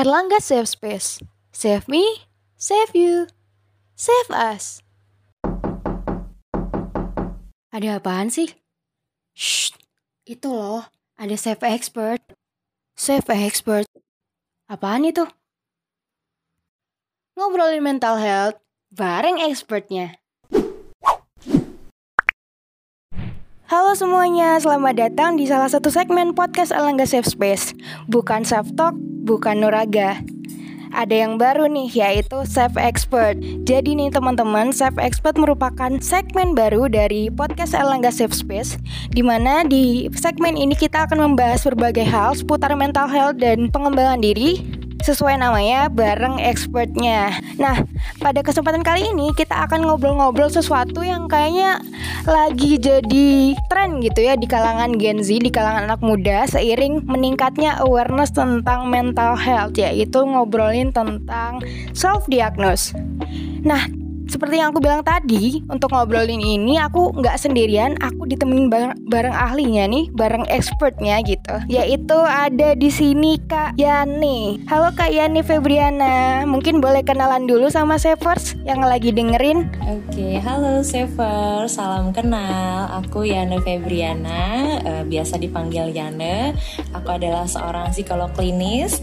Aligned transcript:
Erlangga 0.00 0.40
Safe 0.40 0.64
Space. 0.64 1.20
Save 1.52 1.84
me, 1.84 2.24
save 2.56 2.96
you, 2.96 3.28
save 3.92 4.32
us. 4.32 4.80
Ada 7.68 8.00
apaan 8.00 8.32
sih? 8.32 8.48
Shh, 9.36 9.76
itu 10.24 10.48
loh, 10.48 10.88
ada 11.20 11.36
Safe 11.36 11.60
Expert. 11.68 12.24
Safe 12.96 13.28
Expert. 13.28 13.84
Apaan 14.72 15.04
itu? 15.04 15.28
Ngobrolin 17.36 17.84
mental 17.84 18.16
health 18.16 18.56
bareng 18.88 19.36
expertnya. 19.52 20.19
Halo 23.70 23.94
semuanya, 23.94 24.58
selamat 24.58 24.98
datang 24.98 25.38
di 25.38 25.46
salah 25.46 25.70
satu 25.70 25.94
segmen 25.94 26.34
podcast 26.34 26.74
Alangga 26.74 27.06
Safe 27.06 27.22
Space. 27.22 27.70
Bukan 28.10 28.42
self 28.42 28.66
talk, 28.74 28.98
bukan 29.22 29.62
nuraga. 29.62 30.18
Ada 30.90 31.14
yang 31.22 31.38
baru 31.38 31.70
nih, 31.70 31.86
yaitu 31.94 32.42
Safe 32.50 32.74
Expert. 32.74 33.38
Jadi 33.62 33.94
nih 33.94 34.10
teman-teman, 34.10 34.74
Safe 34.74 34.98
Expert 34.98 35.38
merupakan 35.38 35.86
segmen 36.02 36.58
baru 36.58 36.90
dari 36.90 37.30
podcast 37.30 37.78
Alangga 37.78 38.10
Safe 38.10 38.34
Space, 38.34 38.74
di 39.14 39.22
mana 39.22 39.62
di 39.62 40.10
segmen 40.18 40.58
ini 40.58 40.74
kita 40.74 41.06
akan 41.06 41.30
membahas 41.30 41.62
berbagai 41.62 42.10
hal 42.10 42.34
seputar 42.34 42.74
mental 42.74 43.06
health 43.06 43.38
dan 43.38 43.70
pengembangan 43.70 44.18
diri, 44.18 44.66
sesuai 45.04 45.40
namanya 45.40 45.88
bareng 45.92 46.40
expertnya. 46.40 47.34
Nah, 47.56 47.84
pada 48.20 48.40
kesempatan 48.40 48.84
kali 48.84 49.10
ini 49.10 49.32
kita 49.36 49.68
akan 49.68 49.88
ngobrol-ngobrol 49.88 50.48
sesuatu 50.52 51.04
yang 51.04 51.28
kayaknya 51.28 51.80
lagi 52.28 52.76
jadi 52.76 53.56
tren 53.68 54.00
gitu 54.04 54.24
ya 54.24 54.36
di 54.36 54.46
kalangan 54.48 54.96
Gen 54.96 55.24
Z, 55.24 55.40
di 55.40 55.52
kalangan 55.52 55.88
anak 55.88 56.00
muda 56.00 56.44
seiring 56.48 57.04
meningkatnya 57.08 57.80
awareness 57.80 58.32
tentang 58.32 58.88
mental 58.88 59.36
health 59.36 59.76
yaitu 59.76 60.20
ngobrolin 60.24 60.92
tentang 60.92 61.60
self 61.96 62.24
diagnose. 62.28 62.92
Nah, 63.60 63.99
seperti 64.30 64.62
yang 64.62 64.70
aku 64.70 64.78
bilang 64.78 65.02
tadi, 65.02 65.58
untuk 65.66 65.90
ngobrolin 65.90 66.38
ini 66.38 66.78
aku 66.78 67.10
nggak 67.18 67.34
sendirian, 67.34 67.98
aku 67.98 68.30
ditemenin 68.30 68.70
bareng, 68.70 68.94
bareng 69.10 69.34
ahlinya 69.34 69.90
nih, 69.90 70.06
bareng 70.14 70.46
expertnya 70.46 71.18
gitu. 71.26 71.58
Yaitu 71.66 72.14
ada 72.14 72.78
di 72.78 72.88
sini 72.88 73.42
Kak 73.50 73.74
Yani. 73.74 74.62
Halo 74.70 74.94
Kak 74.94 75.10
Yani 75.10 75.42
Febriana, 75.42 76.46
mungkin 76.46 76.78
boleh 76.78 77.02
kenalan 77.02 77.50
dulu 77.50 77.66
sama 77.66 77.98
Savers 77.98 78.54
yang 78.62 78.86
lagi 78.86 79.10
dengerin. 79.10 79.66
Oke, 79.82 80.38
halo 80.38 80.86
Savers, 80.86 81.74
salam 81.74 82.14
kenal. 82.14 82.86
Aku 83.02 83.26
Yana 83.26 83.58
Febriana, 83.66 84.78
uh, 84.86 85.02
biasa 85.02 85.42
dipanggil 85.42 85.90
Yana. 85.90 86.54
Aku 86.94 87.10
adalah 87.10 87.50
seorang 87.50 87.90
psikolog 87.90 88.30
klinis 88.38 89.02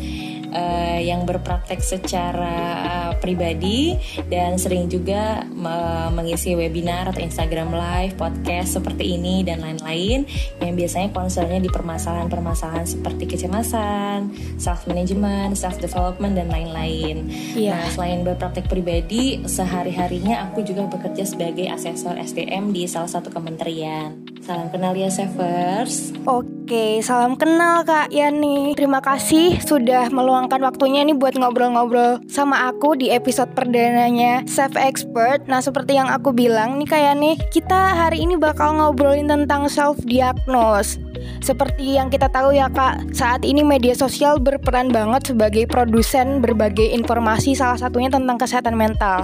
uh, 0.58 1.00
yang 1.00 1.24
berpraktek 1.24 1.80
secara 1.80 2.58
uh, 2.82 3.14
pribadi 3.22 3.94
dan 4.28 4.58
sering 4.58 4.90
juga 4.90 5.46
uh, 5.46 6.10
mengisi 6.10 6.58
webinar 6.58 7.14
atau 7.14 7.22
Instagram 7.22 7.70
live, 7.70 8.18
podcast 8.18 8.82
seperti 8.82 9.18
ini 9.18 9.46
dan 9.46 9.62
lain-lain 9.62 10.26
yang 10.60 10.74
biasanya 10.74 11.14
concernnya 11.14 11.62
di 11.62 11.70
permasalahan-permasalahan 11.70 12.88
seperti 12.90 13.30
kecemasan, 13.30 14.34
self 14.58 14.90
management, 14.90 15.54
self 15.56 15.78
development 15.78 16.34
dan 16.34 16.50
lain-lain. 16.50 17.30
Yeah. 17.54 17.78
Nah, 17.78 17.94
selain 17.94 18.26
berpraktek 18.26 18.66
pribadi, 18.66 19.46
sehari-harinya 19.46 20.50
aku 20.50 20.66
juga 20.66 20.90
bekerja 20.90 21.24
sebagai 21.28 21.70
asesor 21.70 22.18
SDM 22.18 22.74
di 22.74 22.90
salah 22.90 23.10
satu 23.10 23.30
kementerian. 23.30 24.26
Salam 24.42 24.72
kenal 24.72 24.96
ya 24.96 25.12
Savers. 25.12 26.16
Oke, 26.24 26.57
salam 27.00 27.40
kenal 27.40 27.88
Kak 27.88 28.12
Yani. 28.12 28.76
Terima 28.76 29.00
kasih 29.00 29.56
sudah 29.64 30.12
meluangkan 30.12 30.60
waktunya 30.60 31.00
nih 31.08 31.16
buat 31.16 31.40
ngobrol-ngobrol 31.40 32.20
sama 32.28 32.68
aku 32.68 33.00
di 33.00 33.08
episode 33.08 33.56
perdananya 33.56 34.44
Self 34.44 34.76
Expert. 34.76 35.48
Nah, 35.48 35.64
seperti 35.64 35.96
yang 35.96 36.12
aku 36.12 36.36
bilang 36.36 36.76
nih 36.76 36.88
Kak 36.92 37.00
Yani, 37.00 37.32
kita 37.56 37.96
hari 37.96 38.20
ini 38.20 38.36
bakal 38.36 38.76
ngobrolin 38.76 39.32
tentang 39.32 39.72
self 39.72 39.96
diagnose. 40.04 41.00
Seperti 41.40 41.96
yang 41.96 42.12
kita 42.12 42.28
tahu 42.28 42.52
ya 42.52 42.68
Kak, 42.68 43.16
saat 43.16 43.48
ini 43.48 43.64
media 43.64 43.96
sosial 43.96 44.36
berperan 44.36 44.92
banget 44.92 45.32
sebagai 45.32 45.72
produsen 45.72 46.44
berbagai 46.44 46.92
informasi 46.92 47.56
salah 47.56 47.80
satunya 47.80 48.12
tentang 48.12 48.36
kesehatan 48.36 48.76
mental. 48.76 49.24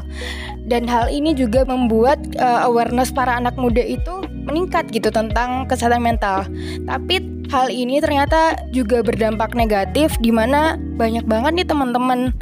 Dan 0.64 0.88
hal 0.88 1.12
ini 1.12 1.36
juga 1.36 1.68
membuat 1.68 2.24
uh, 2.40 2.64
awareness 2.64 3.12
para 3.12 3.36
anak 3.36 3.60
muda 3.60 3.84
itu 3.84 4.24
meningkat 4.48 4.88
gitu 4.96 5.12
tentang 5.12 5.68
kesehatan 5.68 6.00
mental. 6.00 6.48
Tapi 6.88 7.33
hal 7.54 7.70
ini 7.70 8.02
ternyata 8.02 8.58
juga 8.74 9.06
berdampak 9.06 9.54
negatif 9.54 10.18
di 10.18 10.34
mana 10.34 10.74
banyak 10.98 11.22
banget 11.30 11.62
nih 11.62 11.68
teman-teman 11.70 12.34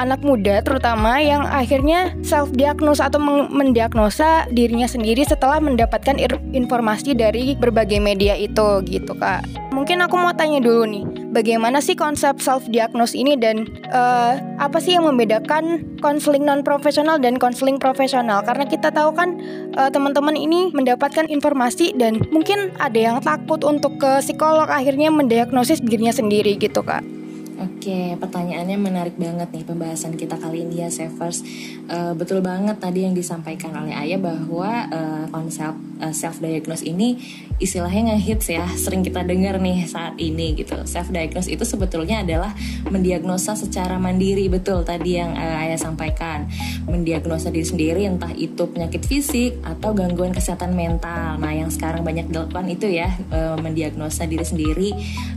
anak 0.00 0.24
muda 0.24 0.64
terutama 0.64 1.20
yang 1.20 1.44
akhirnya 1.44 2.16
self 2.24 2.48
diagnose 2.56 3.04
atau 3.04 3.20
mendiagnosa 3.52 4.48
dirinya 4.48 4.88
sendiri 4.88 5.20
setelah 5.28 5.60
mendapatkan 5.60 6.16
informasi 6.56 7.12
dari 7.12 7.52
berbagai 7.60 8.00
media 8.00 8.32
itu 8.40 8.80
gitu 8.88 9.12
Kak. 9.12 9.44
Mungkin 9.76 10.00
aku 10.00 10.16
mau 10.16 10.32
tanya 10.32 10.64
dulu 10.64 10.88
nih, 10.88 11.04
bagaimana 11.34 11.82
sih 11.82 11.98
konsep 11.98 12.38
self 12.38 12.62
diagnose 12.70 13.18
ini 13.18 13.34
dan 13.34 13.66
uh, 13.90 14.38
apa 14.62 14.78
sih 14.78 14.94
yang 14.94 15.10
membedakan 15.10 15.82
konseling 15.98 16.46
non 16.46 16.62
profesional 16.62 17.18
dan 17.18 17.42
konseling 17.42 17.82
profesional? 17.82 18.46
Karena 18.46 18.64
kita 18.70 18.94
tahu 18.94 19.10
kan 19.18 19.42
uh, 19.74 19.90
teman-teman 19.90 20.38
ini 20.38 20.70
mendapatkan 20.70 21.26
informasi 21.26 21.98
dan 21.98 22.22
mungkin 22.30 22.70
ada 22.78 22.96
yang 22.96 23.18
takut 23.18 23.66
untuk 23.66 23.98
ke 23.98 24.22
psikolog 24.22 24.70
akhirnya 24.70 25.10
mendiagnosis 25.10 25.82
dirinya 25.82 26.14
sendiri 26.14 26.54
gitu 26.54 26.86
Kak. 26.86 27.23
Oke, 27.54 28.18
pertanyaannya 28.18 28.74
menarik 28.74 29.14
banget 29.14 29.46
nih 29.54 29.62
pembahasan 29.62 30.18
kita 30.18 30.34
kali 30.42 30.66
ini 30.66 30.82
ya, 30.82 30.90
Savers. 30.90 31.46
Uh, 31.86 32.10
betul 32.10 32.42
banget 32.42 32.82
tadi 32.82 33.06
yang 33.06 33.14
disampaikan 33.14 33.70
oleh 33.78 33.94
Ayah 33.94 34.18
bahwa 34.18 34.90
uh, 34.90 35.24
konsep 35.30 35.70
uh, 36.02 36.10
self 36.10 36.42
diagnose 36.42 36.82
ini 36.82 37.14
istilahnya 37.62 38.10
ngehits 38.10 38.50
ya, 38.50 38.66
sering 38.74 39.06
kita 39.06 39.22
dengar 39.22 39.62
nih 39.62 39.86
saat 39.86 40.18
ini 40.18 40.58
gitu. 40.58 40.82
Self 40.82 41.14
diagnose 41.14 41.46
itu 41.46 41.62
sebetulnya 41.62 42.26
adalah 42.26 42.50
mendiagnosa 42.90 43.54
secara 43.54 44.02
mandiri, 44.02 44.50
betul 44.50 44.82
tadi 44.82 45.22
yang 45.22 45.38
uh, 45.38 45.62
Ayah 45.62 45.78
sampaikan. 45.78 46.50
Mendiagnosa 46.90 47.54
diri 47.54 47.70
sendiri 47.70 48.02
entah 48.02 48.34
itu 48.34 48.66
penyakit 48.66 49.06
fisik 49.06 49.62
atau 49.62 49.94
gangguan 49.94 50.34
kesehatan 50.34 50.74
mental. 50.74 51.38
Nah, 51.38 51.54
yang 51.54 51.70
sekarang 51.70 52.02
banyak 52.02 52.34
dilakukan 52.34 52.66
itu 52.66 52.90
ya, 52.90 53.14
uh, 53.30 53.54
mendiagnosa 53.62 54.26
diri 54.26 54.42
sendiri 54.42 54.90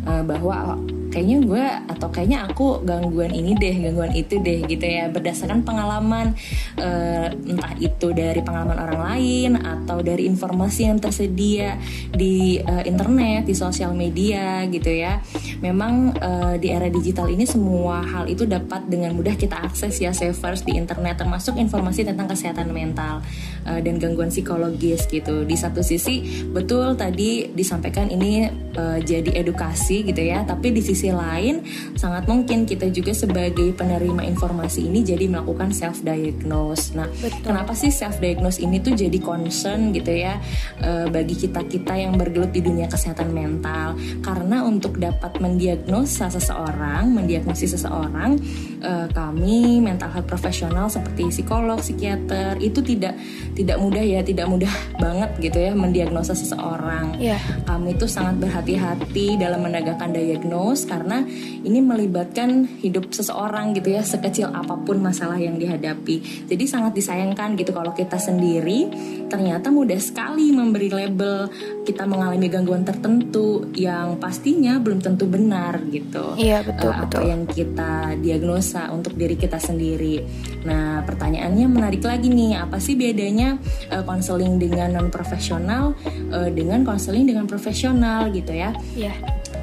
uh, 0.10 0.26
bahwa 0.26 0.82
kayaknya 1.18 1.38
gue 1.42 1.66
atau 1.98 2.14
kayaknya 2.14 2.46
aku 2.46 2.86
gangguan 2.86 3.34
ini 3.34 3.58
deh 3.58 3.74
gangguan 3.90 4.14
itu 4.14 4.38
deh 4.38 4.70
gitu 4.70 4.86
ya. 4.86 5.10
Berdasarkan 5.10 5.66
pengalaman 5.66 6.38
uh, 6.78 7.34
entah 7.34 7.74
itu 7.82 8.14
dari 8.14 8.46
pengalaman 8.46 8.78
orang 8.78 9.02
lain 9.02 9.52
atau 9.58 10.06
dari 10.06 10.30
informasi 10.30 10.94
yang 10.94 11.02
tersedia 11.02 11.82
di 12.14 12.62
uh, 12.62 12.86
internet 12.86 13.50
di 13.50 13.58
sosial 13.58 13.98
media 13.98 14.62
gitu 14.70 14.94
ya. 14.94 15.26
Memang 15.58 16.14
uh, 16.22 16.54
di 16.62 16.70
era 16.70 16.86
digital 16.86 17.34
ini 17.34 17.50
semua 17.50 18.06
hal 18.06 18.30
itu 18.30 18.46
dapat 18.46 18.86
dengan 18.86 19.18
mudah 19.18 19.34
kita 19.34 19.58
akses 19.58 19.98
ya 19.98 20.14
savers 20.14 20.62
di 20.62 20.78
internet 20.78 21.18
termasuk 21.18 21.58
informasi 21.58 22.06
tentang 22.06 22.30
kesehatan 22.30 22.70
mental 22.70 23.26
uh, 23.66 23.80
dan 23.82 23.98
gangguan 23.98 24.30
psikologis 24.30 25.10
gitu. 25.10 25.50
Di 25.50 25.58
satu 25.58 25.82
sisi 25.82 26.46
betul 26.54 26.94
tadi 26.94 27.50
disampaikan 27.50 28.06
ini 28.14 28.46
uh, 28.78 29.02
jadi 29.02 29.42
edukasi 29.42 30.06
gitu 30.06 30.22
ya. 30.22 30.46
Tapi 30.46 30.70
di 30.70 30.86
sisi 30.86 31.07
sisi 31.08 31.16
lain 31.16 31.64
sangat 31.96 32.28
mungkin 32.28 32.68
kita 32.68 32.92
juga 32.92 33.16
sebagai 33.16 33.72
penerima 33.72 34.28
informasi 34.28 34.92
ini 34.92 35.08
jadi 35.08 35.32
melakukan 35.32 35.72
self 35.72 36.04
diagnose. 36.04 36.92
Nah, 37.00 37.08
Betul. 37.08 37.48
kenapa 37.48 37.72
sih 37.72 37.96
self 37.96 38.20
diagnose 38.20 38.60
ini 38.60 38.84
tuh 38.84 38.92
jadi 38.92 39.16
concern 39.24 39.96
gitu 39.96 40.12
ya 40.12 40.36
e, 40.84 41.08
bagi 41.08 41.40
kita-kita 41.40 41.96
yang 41.96 42.20
bergelut 42.20 42.52
di 42.52 42.60
dunia 42.60 42.92
kesehatan 42.92 43.32
mental? 43.32 43.96
Karena 44.20 44.68
untuk 44.68 45.00
dapat 45.00 45.40
mendiagnosa 45.40 46.28
seseorang, 46.28 47.08
mendiagnosis 47.16 47.80
seseorang, 47.80 48.36
e, 48.84 48.92
kami 49.16 49.80
mental 49.80 50.12
health 50.12 50.28
profesional 50.28 50.92
seperti 50.92 51.32
psikolog, 51.32 51.80
psikiater 51.80 52.60
itu 52.60 52.84
tidak 52.84 53.16
tidak 53.56 53.80
mudah 53.80 54.04
ya, 54.04 54.20
tidak 54.22 54.52
mudah 54.52 54.72
banget 55.04 55.32
gitu 55.40 55.58
ya 55.64 55.72
mendiagnosa 55.72 56.36
seseorang. 56.36 57.16
Yeah. 57.16 57.40
Kami 57.64 57.96
itu 57.96 58.06
sangat 58.10 58.44
berhati-hati 58.44 59.40
dalam 59.40 59.64
menegakkan 59.64 60.12
diagnosis 60.12 60.90
karena 60.98 61.22
ini 61.62 61.78
melibatkan 61.78 62.66
hidup 62.82 63.14
seseorang 63.14 63.78
gitu 63.78 63.94
ya 63.94 64.02
sekecil 64.02 64.50
apa 64.50 64.74
pun 64.82 64.98
masalah 64.98 65.38
yang 65.38 65.62
dihadapi. 65.62 66.50
Jadi 66.50 66.64
sangat 66.66 66.98
disayangkan 66.98 67.54
gitu 67.54 67.70
kalau 67.70 67.94
kita 67.94 68.18
sendiri 68.18 68.90
ternyata 69.30 69.70
mudah 69.70 70.02
sekali 70.02 70.50
memberi 70.50 70.90
label 70.90 71.54
kita 71.86 72.10
mengalami 72.10 72.50
gangguan 72.50 72.82
tertentu 72.82 73.70
yang 73.78 74.18
pastinya 74.18 74.82
belum 74.82 75.06
tentu 75.06 75.30
benar 75.30 75.86
gitu. 75.94 76.34
Iya 76.34 76.66
betul 76.66 76.90
uh, 76.90 77.06
betul. 77.06 77.22
Apa 77.22 77.30
yang 77.30 77.42
kita 77.46 77.92
diagnosa 78.18 78.90
untuk 78.90 79.14
diri 79.14 79.38
kita 79.38 79.62
sendiri. 79.62 80.26
Nah 80.66 81.06
pertanyaannya 81.06 81.70
menarik 81.70 82.02
lagi 82.02 82.34
nih 82.34 82.58
apa 82.58 82.82
sih 82.82 82.98
bedanya 82.98 83.62
konseling 84.10 84.58
uh, 84.58 84.60
dengan 84.66 84.90
non 84.98 85.14
profesional 85.14 85.94
uh, 86.34 86.50
dengan 86.50 86.82
konseling 86.82 87.30
dengan 87.30 87.46
profesional 87.46 88.34
gitu 88.34 88.50
ya? 88.50 88.74
Iya 88.98 89.14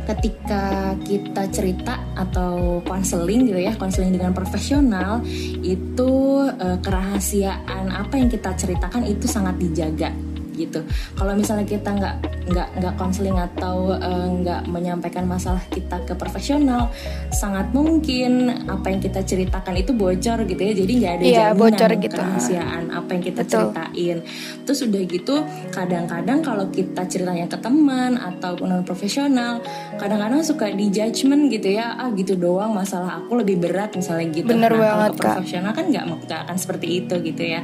ketika 0.05 0.93
kita 1.03 1.49
cerita 1.49 1.97
atau 2.15 2.81
konseling 2.85 3.49
gitu 3.49 3.61
ya 3.61 3.73
konseling 3.77 4.12
dengan 4.12 4.37
profesional 4.37 5.25
itu 5.65 6.12
uh, 6.49 6.79
kerahasiaan 6.81 7.89
apa 7.91 8.21
yang 8.21 8.29
kita 8.29 8.53
ceritakan 8.55 9.09
itu 9.09 9.25
sangat 9.25 9.56
dijaga 9.59 10.12
gitu. 10.55 10.81
Kalau 11.19 11.35
misalnya 11.35 11.67
kita 11.67 11.91
nggak 11.91 12.17
nggak 12.45 12.69
nggak 12.81 12.95
konseling 13.01 13.37
atau 13.37 13.97
uh, 13.97 14.27
nggak 14.41 14.69
menyampaikan 14.69 15.25
masalah 15.25 15.62
kita 15.73 16.01
ke 16.05 16.15
profesional, 16.15 16.93
sangat 17.33 17.73
mungkin 17.73 18.65
apa 18.69 18.93
yang 18.93 19.01
kita 19.01 19.25
ceritakan 19.25 19.75
itu 19.81 19.93
bocor 19.97 20.45
gitu 20.45 20.62
ya. 20.62 20.73
Jadi 20.77 20.93
nggak 21.01 21.12
ada 21.19 21.25
yeah, 21.25 21.51
jaminan 21.51 21.61
bocor 21.61 21.91
gitu. 21.99 22.15
kerahasiaan 22.15 22.85
apa 22.93 23.09
yang 23.17 23.23
kita 23.25 23.43
Betul. 23.43 23.53
ceritain. 23.73 24.19
Terus 24.65 24.79
udah 24.85 25.03
gitu, 25.09 25.37
kadang-kadang 25.73 26.39
kalau 26.45 26.67
kita 26.69 27.03
ceritanya 27.09 27.47
ke 27.49 27.59
teman 27.59 28.17
atau 28.21 28.61
non 28.62 28.85
profesional, 28.85 29.65
kadang-kadang 29.97 30.45
suka 30.45 30.71
di 30.71 30.93
judgment 30.93 31.49
gitu 31.51 31.75
ya. 31.81 31.97
Ah 31.97 32.12
gitu 32.12 32.37
doang 32.37 32.77
masalah 32.77 33.25
aku 33.25 33.41
lebih 33.41 33.61
berat 33.61 33.97
misalnya 33.97 34.31
gitu. 34.31 34.49
Bener 34.53 34.73
nah, 34.73 34.81
banget, 34.81 35.11
kalau 35.17 35.17
ke 35.17 35.25
profesional 35.41 35.73
kan 35.73 35.85
nggak 35.89 36.05
nggak 36.29 36.41
akan 36.49 36.56
seperti 36.61 36.87
itu 37.05 37.15
gitu 37.25 37.43
ya. 37.43 37.61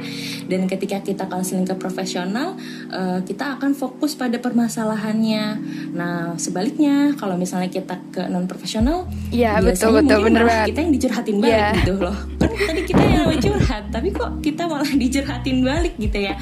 Dan 0.49 0.65
ketika 0.65 0.97
kita 1.05 1.29
konseling 1.29 1.67
ke 1.67 1.75
profesional, 1.77 2.57
eh, 2.91 3.19
kita 3.23 3.55
akan 3.55 3.71
fokus 3.71 4.13
pada 4.13 4.35
permasalahannya. 4.35 5.45
Nah, 5.91 6.35
sebaliknya 6.35 7.15
kalau 7.15 7.35
misalnya 7.35 7.67
kita 7.67 7.95
ke 8.11 8.27
non 8.27 8.45
profesional, 8.45 9.07
Iya, 9.31 9.57
biasanya 9.57 9.71
betul, 9.71 9.91
betul, 9.97 10.19
bener 10.27 10.41
malah 10.41 10.51
banget. 10.53 10.67
kita 10.69 10.79
yang 10.81 10.93
dicurhatin 10.93 11.37
balik 11.39 11.55
Iya. 11.55 11.69
gitu 11.79 11.93
loh. 11.97 12.17
Kan 12.37 12.51
tadi 12.51 12.81
kita 12.83 13.03
yang 13.03 13.25
curhat, 13.39 13.83
tapi 13.89 14.07
kok 14.11 14.31
kita 14.39 14.63
malah 14.67 14.91
dicurhatin 14.93 15.57
balik 15.61 15.93
gitu 15.97 16.19
ya. 16.19 16.35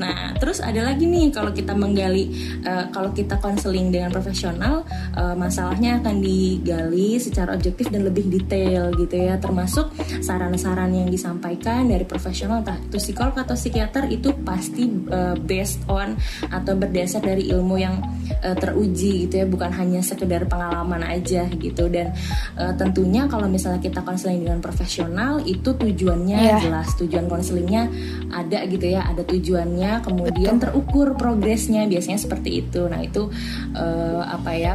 Nah, 0.00 0.32
terus 0.40 0.64
ada 0.64 0.80
lagi 0.80 1.04
nih 1.04 1.28
kalau 1.28 1.52
kita 1.52 1.76
menggali, 1.76 2.32
eh, 2.64 2.84
kalau 2.88 3.12
kita 3.12 3.36
konseling 3.36 3.92
dengan 3.92 4.08
profesional, 4.08 4.88
eh, 5.12 5.36
masalahnya 5.36 6.00
akan 6.00 6.24
digali 6.24 7.20
secara 7.20 7.52
objektif 7.52 7.92
dan 7.92 8.08
lebih 8.08 8.32
detail 8.32 8.96
gitu 8.96 9.12
ya, 9.12 9.36
termasuk 9.36 9.92
saran-saran 10.24 10.88
yang 10.96 11.12
disampaikan 11.12 11.84
dari 11.84 12.08
profesional, 12.08 12.64
entah 12.64 12.80
itu 12.80 12.96
psikolog 12.96 13.36
atau 13.36 13.52
psikiater 13.52 14.08
itu 14.08 14.32
pasti 14.40 14.88
eh, 14.88 15.36
based 15.36 15.84
on 15.86 16.16
atau 16.48 16.72
berdasar 16.74 17.20
dari 17.20 17.52
ilmu 17.52 17.76
yang 17.76 18.00
eh, 18.40 18.56
teruji 18.56 19.28
gitu 19.28 19.44
ya, 19.44 19.46
bukan 19.46 19.68
hanya 19.76 20.00
sekedar 20.00 20.48
pengalaman 20.48 21.04
aja 21.04 21.44
gitu. 21.50 21.92
Dan 21.92 22.16
eh, 22.56 22.72
tentunya 22.80 23.28
kalau 23.28 23.44
misalnya 23.46 23.84
kita 23.84 24.00
konseling 24.00 24.48
dengan 24.48 24.64
profesional 24.64 25.44
itu 25.44 25.76
tujuannya 25.76 26.38
Iya. 26.40 26.56
jelas, 26.62 26.88
tujuan 26.96 27.26
konselingnya 27.26 27.90
ada 28.30 28.62
gitu 28.64 28.86
ya, 28.86 29.02
ada 29.04 29.26
tujuannya, 29.26 29.89
kemudian 29.98 30.62
terukur 30.62 31.18
progresnya 31.18 31.90
biasanya 31.90 32.22
seperti 32.22 32.62
itu. 32.62 32.86
Nah 32.86 33.02
itu 33.02 33.26
eh, 33.74 34.22
apa 34.22 34.50
ya 34.54 34.74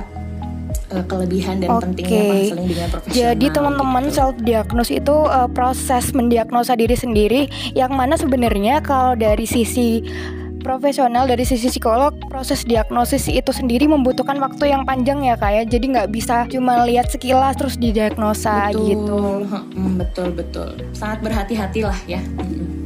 eh, 0.91 1.05
kelebihan 1.07 1.63
dan 1.63 1.79
Oke. 1.79 1.87
pentingnya 1.87 2.21
konseling 2.27 2.67
dengan 2.67 2.89
profesional. 2.91 3.15
Jadi 3.23 3.45
teman-teman 3.55 4.03
gitu. 4.11 4.15
self 4.19 4.35
diagnose 4.43 4.91
itu 4.91 5.15
uh, 5.15 5.47
proses 5.47 6.11
mendiagnosa 6.11 6.75
diri 6.75 6.99
sendiri 6.99 7.41
yang 7.71 7.95
mana 7.95 8.19
sebenarnya 8.19 8.83
kalau 8.83 9.15
dari 9.15 9.47
sisi 9.47 10.03
profesional 10.65 11.29
dari 11.29 11.45
sisi 11.45 11.69
psikolog 11.69 12.17
proses 12.25 12.65
diagnosis 12.65 13.29
itu 13.29 13.53
sendiri 13.53 13.85
membutuhkan 13.85 14.41
waktu 14.41 14.73
yang 14.73 14.81
panjang 14.81 15.21
ya 15.21 15.37
kak 15.37 15.53
ya. 15.53 15.63
Jadi 15.69 15.85
nggak 15.93 16.09
bisa 16.09 16.49
cuma 16.49 16.81
lihat 16.89 17.13
sekilas 17.13 17.53
terus 17.53 17.77
didiagnosa 17.77 18.73
betul, 18.73 18.81
gitu. 18.89 19.21
Mm, 19.77 19.93
betul 20.01 20.27
betul, 20.33 20.69
sangat 20.97 21.21
berhati-hatilah 21.21 21.97
ya. 22.09 22.17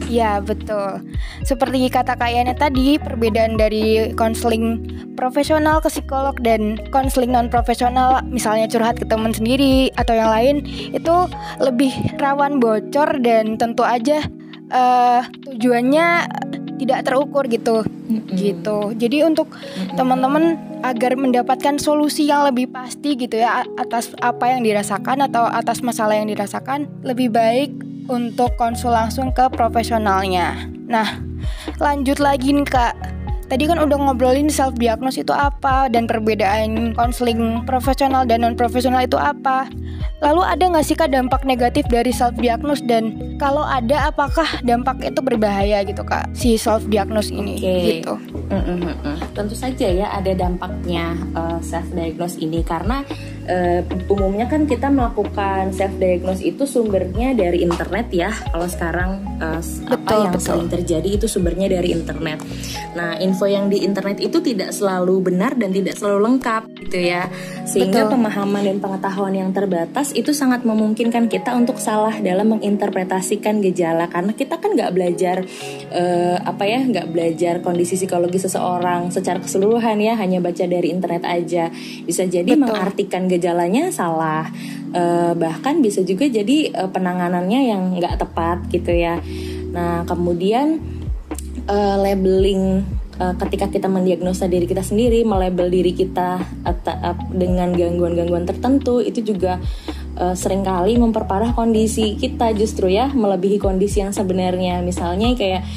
Iya 0.09 0.41
betul. 0.41 1.05
Seperti 1.45 1.85
kata 1.85 2.17
Kak 2.17 2.33
Yana 2.33 2.57
tadi, 2.57 2.97
perbedaan 2.97 3.61
dari 3.61 4.09
konseling 4.17 4.81
profesional 5.13 5.85
ke 5.85 5.87
psikolog 5.93 6.33
dan 6.41 6.81
konseling 6.89 7.29
non 7.29 7.45
profesional, 7.45 8.25
misalnya 8.25 8.65
curhat 8.65 8.97
ke 8.97 9.05
teman 9.05 9.29
sendiri 9.29 9.93
atau 10.01 10.17
yang 10.17 10.33
lain, 10.33 10.55
itu 10.91 11.15
lebih 11.61 11.93
rawan 12.17 12.57
bocor 12.57 13.21
dan 13.21 13.53
tentu 13.61 13.85
aja 13.85 14.25
eh, 14.73 15.21
tujuannya 15.45 16.07
tidak 16.79 17.03
terukur 17.03 17.43
gitu, 17.51 17.83
Mm-mm. 17.83 18.39
gitu. 18.39 18.95
Jadi 18.95 19.27
untuk 19.27 19.51
teman-teman 19.99 20.55
agar 20.79 21.19
mendapatkan 21.19 21.75
solusi 21.75 22.31
yang 22.31 22.47
lebih 22.47 22.71
pasti 22.71 23.19
gitu 23.19 23.35
ya 23.35 23.67
atas 23.75 24.15
apa 24.23 24.55
yang 24.55 24.63
dirasakan 24.63 25.27
atau 25.27 25.43
atas 25.45 25.83
masalah 25.83 26.15
yang 26.15 26.31
dirasakan, 26.31 26.87
lebih 27.03 27.29
baik 27.29 27.75
untuk 28.07 28.55
konsul 28.55 28.95
langsung 28.95 29.35
ke 29.35 29.51
profesionalnya. 29.51 30.55
Nah, 30.89 31.21
lanjut 31.77 32.17
lagi 32.17 32.55
nih 32.55 32.65
Kak. 32.65 33.18
Tadi 33.49 33.65
kan 33.65 33.81
udah 33.81 33.97
ngobrolin 33.97 34.47
self 34.47 34.77
diagnose 34.77 35.25
itu 35.25 35.33
apa 35.33 35.89
dan 35.89 36.05
perbedaan 36.05 36.93
konseling 36.93 37.65
profesional 37.65 38.21
dan 38.21 38.45
non 38.45 38.53
profesional 38.53 39.01
itu 39.01 39.17
apa. 39.17 39.65
Lalu 40.21 40.41
ada 40.45 40.63
nggak 40.69 40.85
sih 40.85 40.93
kak 40.93 41.09
dampak 41.09 41.41
negatif 41.49 41.89
dari 41.89 42.13
self 42.13 42.37
diagnose 42.37 42.85
dan 42.85 43.17
kalau 43.41 43.65
ada 43.65 44.13
apakah 44.13 44.45
dampak 44.61 45.01
itu 45.01 45.17
berbahaya 45.23 45.81
gitu 45.81 46.05
kak 46.05 46.29
si 46.37 46.61
self 46.61 46.85
diagnose 46.91 47.33
ini 47.33 47.57
Oke. 47.57 47.75
gitu. 47.97 48.13
Mm-mm-mm. 48.53 49.15
Tentu 49.33 49.55
saja 49.57 49.87
ya 49.89 50.07
ada 50.13 50.29
dampaknya 50.37 51.17
self 51.65 51.89
diagnose 51.95 52.37
ini 52.37 52.61
karena 52.61 53.01
eh, 53.49 53.81
umumnya 54.05 54.45
kan 54.45 54.69
kita 54.69 54.93
melakukan 54.93 55.73
self 55.73 55.97
diagnose 55.97 56.45
itu 56.45 56.69
sumbernya 56.69 57.33
dari 57.33 57.65
internet 57.65 58.13
ya. 58.13 58.29
Kalau 58.29 58.69
sekarang 58.69 59.41
eh, 59.41 59.59
s- 59.59 59.81
apa 59.89 59.97
Betul, 59.97 60.19
yang 60.21 60.33
betul. 60.37 60.45
sering 60.45 60.69
terjadi 60.69 61.09
itu 61.09 61.25
sumbernya 61.25 61.67
dari 61.67 61.89
internet. 61.91 62.39
Nah, 62.93 63.17
info 63.17 63.49
yang 63.49 63.67
di 63.67 63.81
internet 63.81 64.21
itu 64.21 64.37
tidak 64.39 64.69
selalu 64.69 65.33
benar 65.33 65.57
dan 65.57 65.73
tidak 65.73 65.97
selalu 65.97 66.29
lengkap 66.29 66.63
gitu 66.85 66.99
ya. 67.01 67.25
Sehingga 67.65 68.05
Betul. 68.05 68.21
pemahaman 68.21 68.63
dan 68.65 68.77
pengetahuan 68.77 69.33
yang 69.33 69.49
terbatas 69.49 70.13
itu 70.13 70.29
sangat 70.29 70.61
memungkinkan 70.61 71.25
kita 71.25 71.57
untuk 71.57 71.81
salah 71.81 72.13
dalam 72.21 72.53
menginterpretasikan 72.57 73.61
gejala 73.61 74.09
karena 74.09 74.33
kita 74.33 74.57
kan 74.57 74.73
nggak 74.73 74.91
belajar 74.93 75.41
eh, 75.89 76.37
apa 76.37 76.63
ya 76.65 76.81
nggak 76.85 77.07
belajar 77.09 77.53
kondisi 77.61 77.95
psikologi 77.95 78.37
seseorang 78.37 79.09
secara 79.09 79.39
keseluruhan 79.39 79.97
ya 80.01 80.13
hanya 80.17 80.41
baca 80.41 80.65
dari 80.65 80.89
internet 80.89 81.23
aja 81.25 81.69
bisa 82.03 82.25
jadi 82.25 82.45
Betul. 82.53 82.61
mengartikan 82.65 83.23
gejalanya 83.39 83.87
salah 83.95 84.51
Eh, 84.89 85.33
bahkan 85.37 85.85
bisa 85.85 86.01
juga 86.01 86.25
jadi 86.25 86.73
eh, 86.73 86.89
penanganannya 86.89 87.61
yang 87.69 87.81
nggak 88.01 88.25
tepat 88.25 88.57
gitu 88.73 88.89
ya 88.89 89.21
nah 89.69 90.01
kemudian 90.09 90.81
eh, 91.69 91.95
labeling 92.01 92.81
ketika 93.19 93.67
kita 93.67 93.91
mendiagnosa 93.91 94.47
diri 94.47 94.63
kita 94.63 94.79
sendiri, 94.79 95.27
melabel 95.27 95.67
diri 95.67 95.91
kita 95.91 96.39
dengan 97.35 97.75
gangguan-gangguan 97.75 98.47
tertentu 98.47 99.03
itu 99.03 99.19
juga 99.19 99.59
eh, 100.15 100.35
sering 100.39 100.63
kali 100.63 100.95
memperparah 100.95 101.51
kondisi 101.51 102.15
kita 102.15 102.55
justru 102.55 102.87
ya 102.87 103.11
melebihi 103.11 103.59
kondisi 103.59 103.99
yang 103.99 104.15
sebenarnya. 104.15 104.79
Misalnya 104.87 105.35
kayak 105.35 105.67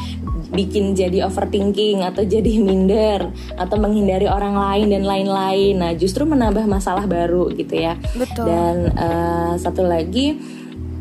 bikin 0.52 0.92
jadi 0.92 1.26
overthinking 1.26 2.04
atau 2.04 2.23
jadi 2.23 2.61
minder 2.61 3.32
atau 3.56 3.76
menghindari 3.80 4.28
orang 4.28 4.54
lain 4.54 4.92
dan 4.92 5.04
lain-lain. 5.09 5.75
Nah, 5.80 5.92
justru 5.97 6.28
menambah 6.28 6.68
masalah 6.68 7.09
baru 7.09 7.49
gitu 7.56 7.73
ya. 7.73 7.97
Betul. 8.12 8.47
Dan 8.47 8.76
eh, 8.92 9.52
satu 9.56 9.82
lagi 9.82 10.37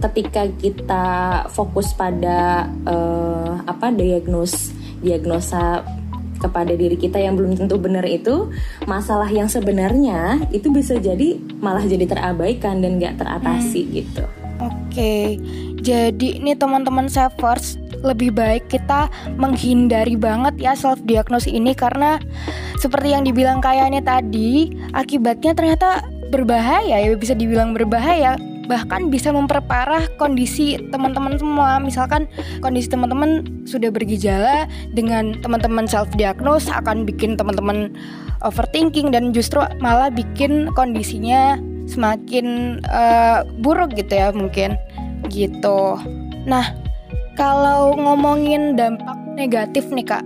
ketika 0.01 0.49
kita 0.57 1.05
fokus 1.53 1.93
pada 1.93 2.65
eh, 2.87 3.53
apa 3.67 3.93
diagnos 3.93 4.73
diagnosa 5.03 5.85
kepada 6.41 6.73
diri 6.73 6.97
kita 6.97 7.21
yang 7.21 7.37
belum 7.37 7.53
tentu 7.53 7.77
benar 7.77 8.01
itu 8.09 8.49
masalah 8.89 9.29
yang 9.29 9.45
sebenarnya 9.45 10.49
itu 10.49 10.73
bisa 10.73 10.97
jadi 10.97 11.37
malah 11.61 11.85
jadi 11.85 12.09
terabaikan 12.09 12.81
dan 12.81 12.97
nggak 12.97 13.21
teratasi 13.21 14.01
gitu. 14.01 14.25
Oke, 14.61 15.41
jadi 15.81 16.37
nih 16.39 16.57
teman-teman 16.57 17.09
savers 17.09 17.81
lebih 18.01 18.33
baik 18.33 18.69
kita 18.69 19.09
menghindari 19.37 20.17
banget 20.17 20.57
ya 20.57 20.73
self 20.73 21.01
diagnose 21.05 21.49
ini 21.49 21.73
karena 21.73 22.17
seperti 22.81 23.13
yang 23.13 23.25
dibilang 23.25 23.61
kayaknya 23.61 24.01
tadi 24.01 24.73
akibatnya 24.93 25.53
ternyata 25.53 26.01
berbahaya 26.31 26.97
ya 26.97 27.13
bisa 27.19 27.35
dibilang 27.35 27.75
berbahaya. 27.75 28.39
Bahkan 28.65 29.11
bisa 29.11 29.35
memperparah 29.35 30.07
kondisi 30.15 30.79
teman-teman 30.95 31.35
semua. 31.35 31.75
Misalkan 31.83 32.31
kondisi 32.63 32.87
teman-teman 32.87 33.43
sudah 33.67 33.91
bergejala 33.91 34.63
dengan 34.95 35.35
teman-teman 35.43 35.91
self 35.91 36.07
diagnose 36.15 36.71
akan 36.71 37.03
bikin 37.03 37.35
teman-teman 37.35 37.91
overthinking 38.47 39.11
dan 39.11 39.35
justru 39.35 39.59
malah 39.83 40.07
bikin 40.07 40.71
kondisinya 40.71 41.59
semakin 41.91 42.79
eh, 42.87 43.43
buruk 43.59 43.91
gitu 43.99 44.15
ya 44.15 44.31
mungkin 44.31 44.79
gitu. 45.29 45.99
Nah, 46.47 46.73
kalau 47.37 47.93
ngomongin 47.97 48.73
dampak 48.73 49.17
negatif 49.37 49.89
nih 49.93 50.07
Kak, 50.07 50.25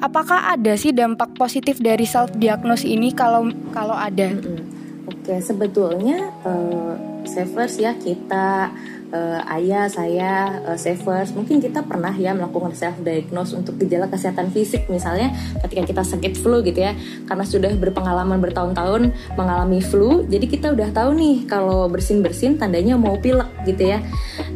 apakah 0.00 0.52
ada 0.52 0.76
sih 0.76 0.92
dampak 0.92 1.32
positif 1.36 1.80
dari 1.80 2.04
self 2.04 2.32
diagnose 2.36 2.84
ini 2.84 3.12
kalau 3.14 3.48
kalau 3.72 3.96
ada? 3.96 4.32
Mm-mm. 4.32 4.60
Oke, 5.06 5.38
sebetulnya 5.38 6.34
eh, 6.42 6.94
savers 7.26 7.78
ya 7.78 7.94
kita 7.94 8.70
uh, 9.12 9.40
ayah 9.58 9.86
saya 9.86 10.62
uh, 10.66 10.78
savers. 10.78 11.34
Mungkin 11.34 11.62
kita 11.62 11.84
pernah 11.84 12.14
ya 12.14 12.32
melakukan 12.32 12.72
self 12.72 12.98
diagnose 13.02 13.54
untuk 13.54 13.78
gejala 13.78 14.10
kesehatan 14.10 14.50
fisik 14.50 14.88
misalnya 14.90 15.34
ketika 15.62 15.82
kita 15.86 16.02
sakit 16.02 16.32
flu 16.38 16.62
gitu 16.62 16.86
ya. 16.86 16.94
Karena 17.26 17.44
sudah 17.44 17.72
berpengalaman 17.76 18.38
bertahun-tahun 18.42 19.14
mengalami 19.38 19.80
flu 19.82 20.24
jadi 20.26 20.46
kita 20.46 20.66
udah 20.72 20.88
tahu 20.90 21.14
nih 21.14 21.36
kalau 21.46 21.86
bersin-bersin 21.90 22.58
tandanya 22.58 22.98
mau 22.98 23.18
pilek 23.20 23.50
gitu 23.68 23.94
ya. 23.96 24.02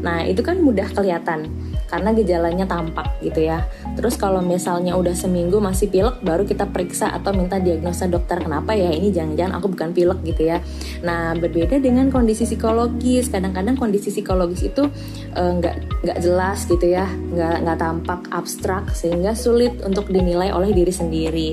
Nah 0.00 0.26
itu 0.26 0.40
kan 0.40 0.58
mudah 0.58 0.88
kelihatan 0.90 1.69
karena 1.90 2.14
gejalanya 2.14 2.70
tampak 2.70 3.18
gitu 3.18 3.42
ya. 3.50 3.66
Terus 3.98 4.14
kalau 4.14 4.38
misalnya 4.38 4.94
udah 4.94 5.12
seminggu 5.12 5.58
masih 5.58 5.90
pilek 5.90 6.22
baru 6.22 6.46
kita 6.46 6.70
periksa 6.70 7.10
atau 7.10 7.34
minta 7.34 7.58
diagnosa 7.58 8.06
dokter 8.06 8.38
kenapa 8.38 8.78
ya 8.78 8.94
ini 8.94 9.10
jangan-jangan 9.10 9.58
aku 9.58 9.66
bukan 9.74 9.90
pilek 9.90 10.22
gitu 10.22 10.54
ya. 10.54 10.62
Nah 11.02 11.34
berbeda 11.34 11.82
dengan 11.82 12.06
kondisi 12.08 12.46
psikologis 12.46 13.26
kadang-kadang 13.28 13.74
kondisi 13.74 14.14
psikologis 14.14 14.70
itu 14.70 14.86
eh, 15.34 15.50
nggak 15.58 15.74
uh, 15.74 15.82
nggak 16.06 16.18
jelas 16.22 16.64
gitu 16.70 16.86
ya 16.86 17.10
nggak 17.10 17.66
nggak 17.66 17.78
tampak 17.82 18.20
abstrak 18.30 18.94
sehingga 18.94 19.34
sulit 19.34 19.82
untuk 19.82 20.06
dinilai 20.06 20.54
oleh 20.54 20.70
diri 20.70 20.94
sendiri. 20.94 21.50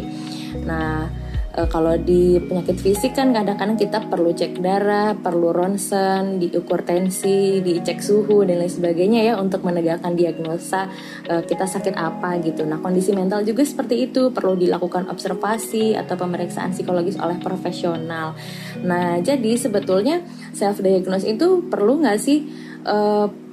Nah 0.63 1.26
e, 1.57 1.61
kalau 1.65 1.97
di 1.97 2.37
penyakit 2.37 2.77
fisik 2.77 3.17
kan 3.17 3.33
kadang-kadang 3.33 3.75
kita 3.75 4.05
perlu 4.05 4.31
cek 4.31 4.61
darah, 4.61 5.17
perlu 5.17 5.49
ronsen, 5.49 6.37
diukur 6.37 6.85
tensi, 6.85 7.59
dicek 7.65 7.97
suhu 7.99 8.45
dan 8.45 8.61
lain 8.61 8.69
sebagainya 8.69 9.25
ya 9.25 9.33
untuk 9.41 9.65
menegakkan 9.65 10.13
diagnosa 10.13 10.85
e, 11.25 11.41
kita 11.49 11.65
sakit 11.65 11.97
apa 11.97 12.37
gitu. 12.45 12.61
Nah 12.69 12.77
kondisi 12.77 13.17
mental 13.17 13.41
juga 13.41 13.65
seperti 13.65 14.05
itu 14.05 14.29
perlu 14.29 14.53
dilakukan 14.53 15.09
observasi 15.09 15.97
atau 15.97 16.13
pemeriksaan 16.13 16.77
psikologis 16.77 17.17
oleh 17.17 17.41
profesional. 17.41 18.37
Nah 18.85 19.17
jadi 19.25 19.57
sebetulnya 19.57 20.21
self 20.53 20.85
diagnose 20.85 21.25
itu 21.25 21.65
perlu 21.65 22.05
nggak 22.05 22.19
sih? 22.21 22.45
E, 22.85 22.97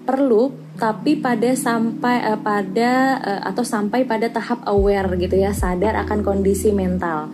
perlu 0.04 0.52
tapi 0.76 1.16
pada 1.16 1.56
sampai 1.56 2.28
uh, 2.28 2.40
pada 2.44 2.92
uh, 3.24 3.42
atau 3.48 3.64
sampai 3.64 4.04
pada 4.04 4.28
tahap 4.28 4.60
aware 4.68 5.08
gitu 5.16 5.40
ya 5.40 5.56
sadar 5.56 5.96
akan 6.04 6.20
kondisi 6.20 6.76
mental 6.76 7.32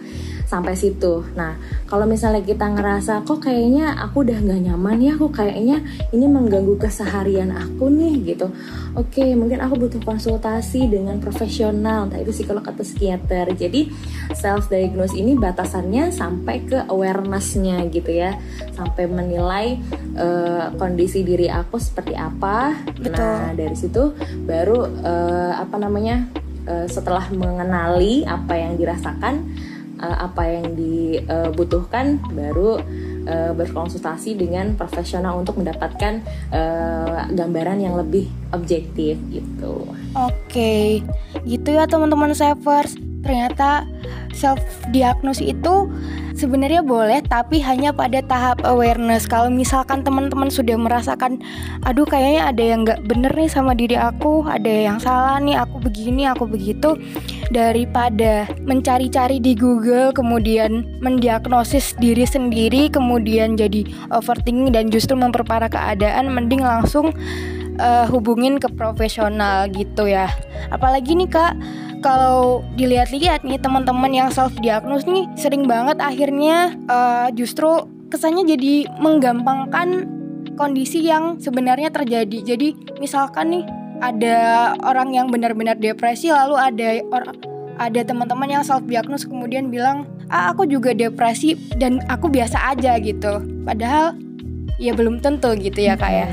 sampai 0.50 0.74
situ. 0.74 1.22
Nah, 1.38 1.54
kalau 1.86 2.10
misalnya 2.10 2.42
kita 2.42 2.66
ngerasa 2.66 3.22
kok 3.22 3.46
kayaknya 3.46 3.94
aku 4.02 4.26
udah 4.26 4.42
nggak 4.42 4.60
nyaman 4.66 4.98
ya, 4.98 5.14
kok 5.14 5.30
kayaknya 5.30 5.78
ini 6.10 6.26
mengganggu 6.26 6.74
keseharian 6.74 7.54
aku 7.54 7.86
nih 7.86 8.34
gitu. 8.34 8.50
Oke, 8.98 9.22
mungkin 9.38 9.62
aku 9.62 9.86
butuh 9.86 10.02
konsultasi 10.02 10.90
dengan 10.90 11.22
profesional, 11.22 12.10
entah 12.10 12.18
itu 12.18 12.34
psikolog 12.34 12.66
atau 12.66 12.82
psikiater. 12.82 13.54
Jadi 13.54 13.94
self 14.34 14.66
diagnose 14.66 15.14
ini 15.14 15.38
batasannya 15.38 16.10
sampai 16.10 16.66
ke 16.66 16.78
awarenessnya 16.90 17.86
gitu 17.94 18.10
ya, 18.10 18.34
sampai 18.74 19.06
menilai 19.06 19.78
uh, 20.18 20.74
kondisi 20.74 21.22
diri 21.22 21.46
aku 21.46 21.78
seperti 21.78 22.18
apa. 22.18 22.74
Betul. 22.98 23.14
Nah, 23.14 23.54
dari 23.54 23.76
situ 23.78 24.18
baru 24.42 24.90
uh, 25.06 25.62
apa 25.62 25.78
namanya? 25.78 26.26
Uh, 26.60 26.84
setelah 26.84 27.24
mengenali 27.32 28.20
apa 28.28 28.52
yang 28.52 28.76
dirasakan 28.76 29.48
uh, 30.00 30.16
apa 30.26 30.42
yang 30.48 30.66
dibutuhkan 30.74 32.18
baru 32.32 32.80
uh, 33.28 33.52
berkonsultasi 33.54 34.34
dengan 34.34 34.74
profesional 34.74 35.38
untuk 35.38 35.60
mendapatkan 35.60 36.24
uh, 36.50 37.28
gambaran 37.30 37.78
yang 37.84 37.94
lebih 38.00 38.26
objektif 38.56 39.20
gitu. 39.30 39.84
Oke, 40.16 41.04
gitu 41.44 41.68
ya 41.70 41.84
teman-teman 41.86 42.32
savers. 42.32 42.96
Ternyata 43.20 43.84
self 44.32 44.60
diagnosis 44.90 45.52
itu 45.52 45.74
sebenarnya 46.40 46.80
boleh 46.80 47.20
tapi 47.20 47.60
hanya 47.60 47.92
pada 47.92 48.24
tahap 48.24 48.64
awareness. 48.64 49.28
Kalau 49.28 49.52
misalkan 49.52 50.00
teman-teman 50.00 50.48
sudah 50.48 50.80
merasakan 50.80 51.36
aduh 51.84 52.08
kayaknya 52.08 52.48
ada 52.48 52.62
yang 52.64 52.80
nggak 52.88 53.04
bener 53.04 53.32
nih 53.36 53.52
sama 53.52 53.76
diri 53.76 54.00
aku 54.00 54.48
ada 54.48 54.72
yang 54.72 54.96
salah 54.96 55.36
nih 55.36 55.60
aku 55.60 55.76
begini 55.84 56.24
aku 56.24 56.48
begitu 56.48 56.96
daripada 57.52 58.48
mencari-cari 58.64 59.36
di 59.36 59.52
Google 59.52 60.16
kemudian 60.16 60.88
mendiagnosis 61.04 61.92
diri 62.00 62.24
sendiri 62.24 62.88
kemudian 62.88 63.60
jadi 63.60 63.84
overthinking 64.08 64.72
dan 64.72 64.88
justru 64.88 65.12
memperparah 65.12 65.68
keadaan 65.68 66.32
mending 66.32 66.64
langsung 66.64 67.12
uh, 67.80 68.06
hubungin 68.08 68.56
ke 68.56 68.68
profesional 68.72 69.66
gitu 69.72 70.06
ya. 70.06 70.28
Apalagi 70.68 71.16
nih 71.16 71.28
kak 71.28 71.52
kalau 72.00 72.64
dilihat-lihat 72.74 73.44
nih 73.44 73.60
teman-teman 73.60 74.10
yang 74.12 74.28
self 74.32 74.52
diagnose 74.58 75.06
nih 75.06 75.28
sering 75.36 75.68
banget 75.68 76.00
akhirnya 76.00 76.74
uh, 76.88 77.28
justru 77.32 77.86
kesannya 78.10 78.44
jadi 78.56 78.90
menggampangkan 78.98 80.08
kondisi 80.58 81.04
yang 81.04 81.38
sebenarnya 81.38 81.88
terjadi. 81.88 82.56
Jadi 82.56 82.76
misalkan 82.98 83.54
nih 83.54 83.64
ada 84.00 84.36
orang 84.80 85.12
yang 85.12 85.28
benar-benar 85.28 85.76
depresi 85.76 86.32
lalu 86.32 86.56
ada 86.56 86.88
orang 87.12 87.36
ada 87.80 88.00
teman-teman 88.04 88.60
yang 88.60 88.64
self 88.64 88.84
diagnose 88.84 89.24
kemudian 89.24 89.72
bilang 89.72 90.04
ah 90.28 90.52
aku 90.52 90.68
juga 90.68 90.92
depresi 90.92 91.56
dan 91.80 92.00
aku 92.12 92.28
biasa 92.28 92.76
aja 92.76 92.96
gitu. 93.00 93.40
Padahal 93.64 94.16
ya 94.80 94.92
belum 94.96 95.20
tentu 95.20 95.52
gitu 95.56 95.80
ya 95.80 95.96
kak 95.96 96.12
ya. 96.12 96.28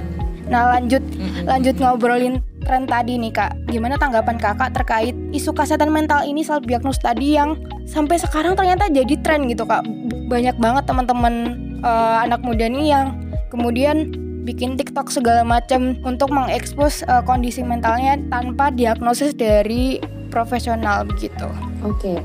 Nah 0.48 0.76
lanjut 0.76 1.04
lanjut 1.44 1.76
ngobrolin 1.80 2.40
tren 2.68 2.84
tadi 2.84 3.16
nih 3.16 3.32
kak 3.32 3.72
Gimana 3.72 3.96
tanggapan 3.96 4.36
kakak 4.36 4.76
terkait 4.76 5.16
isu 5.32 5.56
kesehatan 5.56 5.90
mental 5.90 6.28
ini 6.28 6.44
self 6.44 6.68
diagnosis 6.68 7.00
tadi 7.00 7.40
yang 7.40 7.56
sampai 7.88 8.20
sekarang 8.20 8.60
ternyata 8.60 8.92
jadi 8.92 9.16
tren 9.24 9.48
gitu 9.48 9.64
kak 9.64 9.88
Banyak 10.28 10.60
banget 10.60 10.84
teman-teman 10.84 11.56
uh, 11.82 12.28
anak 12.28 12.44
muda 12.44 12.68
nih 12.68 12.92
yang 12.92 13.16
kemudian 13.48 14.12
bikin 14.48 14.80
TikTok 14.80 15.12
segala 15.12 15.44
macam 15.44 16.00
untuk 16.08 16.32
mengekspos 16.32 17.04
uh, 17.08 17.20
kondisi 17.24 17.64
mentalnya 17.64 18.16
tanpa 18.32 18.72
diagnosis 18.72 19.36
dari 19.36 20.00
profesional 20.32 21.04
begitu. 21.04 21.48
Oke, 21.84 22.16
okay. 22.16 22.18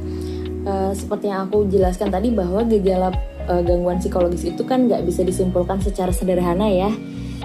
uh, 0.67 0.91
eh, 0.91 0.93
seperti 0.95 1.31
yang 1.31 1.51
aku 1.51 1.67
jelaskan 1.67 2.15
tadi 2.15 2.31
bahwa 2.31 2.63
gejala 2.67 3.11
uh, 3.51 3.63
gangguan 3.63 3.99
psikologis 3.99 4.47
itu 4.47 4.63
kan 4.63 4.87
nggak 4.87 5.03
bisa 5.03 5.27
disimpulkan 5.27 5.83
secara 5.83 6.15
sederhana 6.15 6.71
ya 6.71 6.91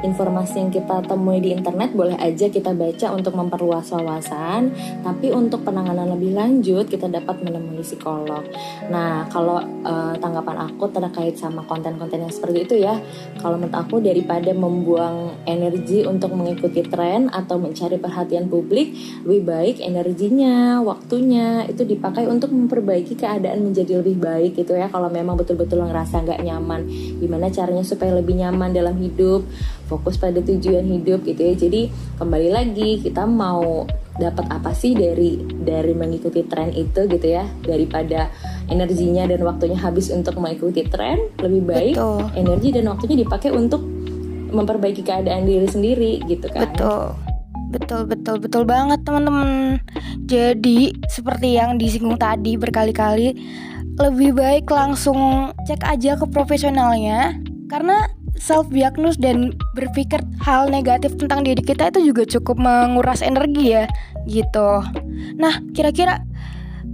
informasi 0.05 0.61
yang 0.61 0.71
kita 0.73 1.01
temui 1.05 1.41
di 1.41 1.53
internet 1.53 1.93
boleh 1.93 2.17
aja 2.19 2.49
kita 2.49 2.73
baca 2.73 3.07
untuk 3.13 3.33
memperluas 3.33 3.89
wawasan, 3.93 4.73
tapi 5.01 5.33
untuk 5.33 5.65
penanganan 5.65 6.13
lebih 6.13 6.37
lanjut 6.37 6.85
kita 6.85 7.09
dapat 7.09 7.41
menemui 7.41 7.81
psikolog. 7.81 8.45
Nah, 8.91 9.25
kalau 9.31 9.57
uh, 9.61 10.13
tanggapan 10.17 10.69
aku 10.69 10.89
terkait 10.93 11.37
sama 11.37 11.65
konten-konten 11.65 12.25
yang 12.25 12.33
seperti 12.33 12.57
itu 12.67 12.75
ya, 12.83 12.99
kalau 13.41 13.57
menurut 13.57 13.77
aku 13.77 14.01
daripada 14.01 14.51
membuang 14.53 15.45
energi 15.49 16.05
untuk 16.05 16.33
mengikuti 16.33 16.85
tren 16.85 17.29
atau 17.33 17.57
mencari 17.57 17.97
perhatian 17.97 18.49
publik, 18.49 18.93
lebih 19.25 19.43
baik 19.45 19.75
energinya, 19.81 20.81
waktunya 20.81 21.65
itu 21.65 21.85
dipakai 21.85 22.29
untuk 22.29 22.53
memperbaiki 22.53 23.17
keadaan 23.17 23.65
menjadi 23.65 24.01
lebih 24.01 24.17
baik 24.21 24.51
gitu 24.57 24.77
ya. 24.77 24.89
Kalau 24.89 25.09
memang 25.09 25.37
betul-betul 25.37 25.85
ngerasa 25.85 26.25
nggak 26.25 26.41
nyaman, 26.43 26.81
gimana 27.17 27.49
caranya 27.49 27.85
supaya 27.85 28.13
lebih 28.13 28.37
nyaman 28.37 28.73
dalam 28.73 28.97
hidup, 28.97 29.45
fokus 29.87 30.19
pada 30.19 30.43
tujuan 30.43 30.83
hidup 30.83 31.23
gitu 31.23 31.41
ya. 31.41 31.53
Jadi 31.55 31.81
kembali 32.19 32.49
lagi 32.51 33.01
kita 33.01 33.23
mau 33.23 33.87
dapat 34.17 34.45
apa 34.49 34.75
sih 34.75 34.97
dari 34.97 35.39
dari 35.63 35.95
mengikuti 35.95 36.43
tren 36.45 36.75
itu 36.75 37.07
gitu 37.07 37.27
ya. 37.27 37.47
Daripada 37.63 38.29
energinya 38.67 39.23
dan 39.25 39.41
waktunya 39.47 39.79
habis 39.79 40.11
untuk 40.11 40.35
mengikuti 40.37 40.83
tren 40.85 41.31
lebih 41.39 41.63
baik 41.63 41.95
betul. 41.95 42.19
energi 42.35 42.69
dan 42.75 42.85
waktunya 42.91 43.17
dipakai 43.23 43.49
untuk 43.55 43.81
memperbaiki 44.51 45.03
keadaan 45.03 45.47
diri 45.47 45.67
sendiri 45.67 46.23
gitu 46.27 46.47
kan. 46.51 46.67
Betul. 46.75 47.15
Betul 47.67 48.07
betul 48.07 48.39
betul 48.39 48.63
banget 48.63 49.03
teman-teman. 49.03 49.83
Jadi 50.23 50.95
seperti 51.11 51.59
yang 51.59 51.75
disinggung 51.75 52.15
tadi 52.15 52.55
berkali-kali 52.55 53.35
lebih 53.99 54.31
baik 54.39 54.71
langsung 54.71 55.51
cek 55.67 55.83
aja 55.83 56.15
ke 56.15 56.25
profesionalnya. 56.31 57.35
Karena 57.67 58.07
self 58.37 58.69
diagnose 58.71 59.19
dan 59.19 59.53
berpikir 59.73 60.21
hal 60.41 60.69
negatif 60.69 61.17
tentang 61.17 61.43
diri 61.43 61.59
kita 61.59 61.89
itu 61.91 62.13
juga 62.13 62.23
cukup 62.25 62.57
menguras 62.57 63.21
energi 63.21 63.75
ya 63.75 63.85
gitu. 64.25 64.83
Nah, 65.37 65.59
kira-kira 65.73 66.23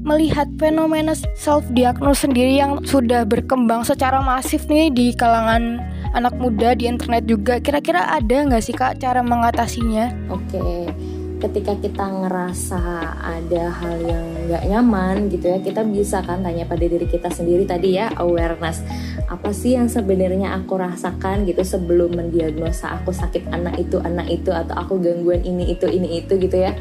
melihat 0.03 0.51
fenomena 0.59 1.15
self 1.37 1.63
diagnose 1.71 2.27
sendiri 2.27 2.59
yang 2.59 2.83
sudah 2.83 3.23
berkembang 3.23 3.87
secara 3.87 4.19
masif 4.19 4.67
nih 4.67 4.91
di 4.91 5.15
kalangan 5.15 5.79
anak 6.11 6.35
muda 6.35 6.75
di 6.75 6.89
internet 6.89 7.23
juga, 7.25 7.57
kira-kira 7.63 8.03
ada 8.11 8.37
nggak 8.43 8.63
sih 8.63 8.75
kak 8.75 8.99
cara 8.99 9.23
mengatasinya? 9.23 10.11
Oke. 10.29 10.59
Okay 10.59 11.12
ketika 11.43 11.75
kita 11.75 12.05
ngerasa 12.07 12.79
ada 13.19 13.63
hal 13.67 13.99
yang 13.99 14.25
nggak 14.47 14.63
nyaman 14.63 15.27
gitu 15.27 15.51
ya 15.51 15.59
kita 15.59 15.83
bisa 15.83 16.23
kan 16.23 16.39
tanya 16.39 16.63
pada 16.63 16.87
diri 16.87 17.03
kita 17.03 17.27
sendiri 17.27 17.67
tadi 17.67 17.99
ya 17.99 18.15
awareness. 18.15 18.79
Apa 19.27 19.51
sih 19.51 19.75
yang 19.75 19.91
sebenarnya 19.91 20.55
aku 20.55 20.79
rasakan 20.79 21.43
gitu 21.43 21.65
sebelum 21.65 22.15
mendiagnosa 22.15 22.95
aku 22.95 23.11
sakit 23.11 23.51
anak 23.51 23.75
itu 23.75 23.99
anak 23.99 24.29
itu 24.29 24.55
atau 24.55 24.77
aku 24.77 25.01
gangguan 25.03 25.43
ini 25.43 25.75
itu 25.75 25.89
ini 25.89 26.21
itu 26.23 26.39
gitu 26.39 26.55
ya? 26.55 26.71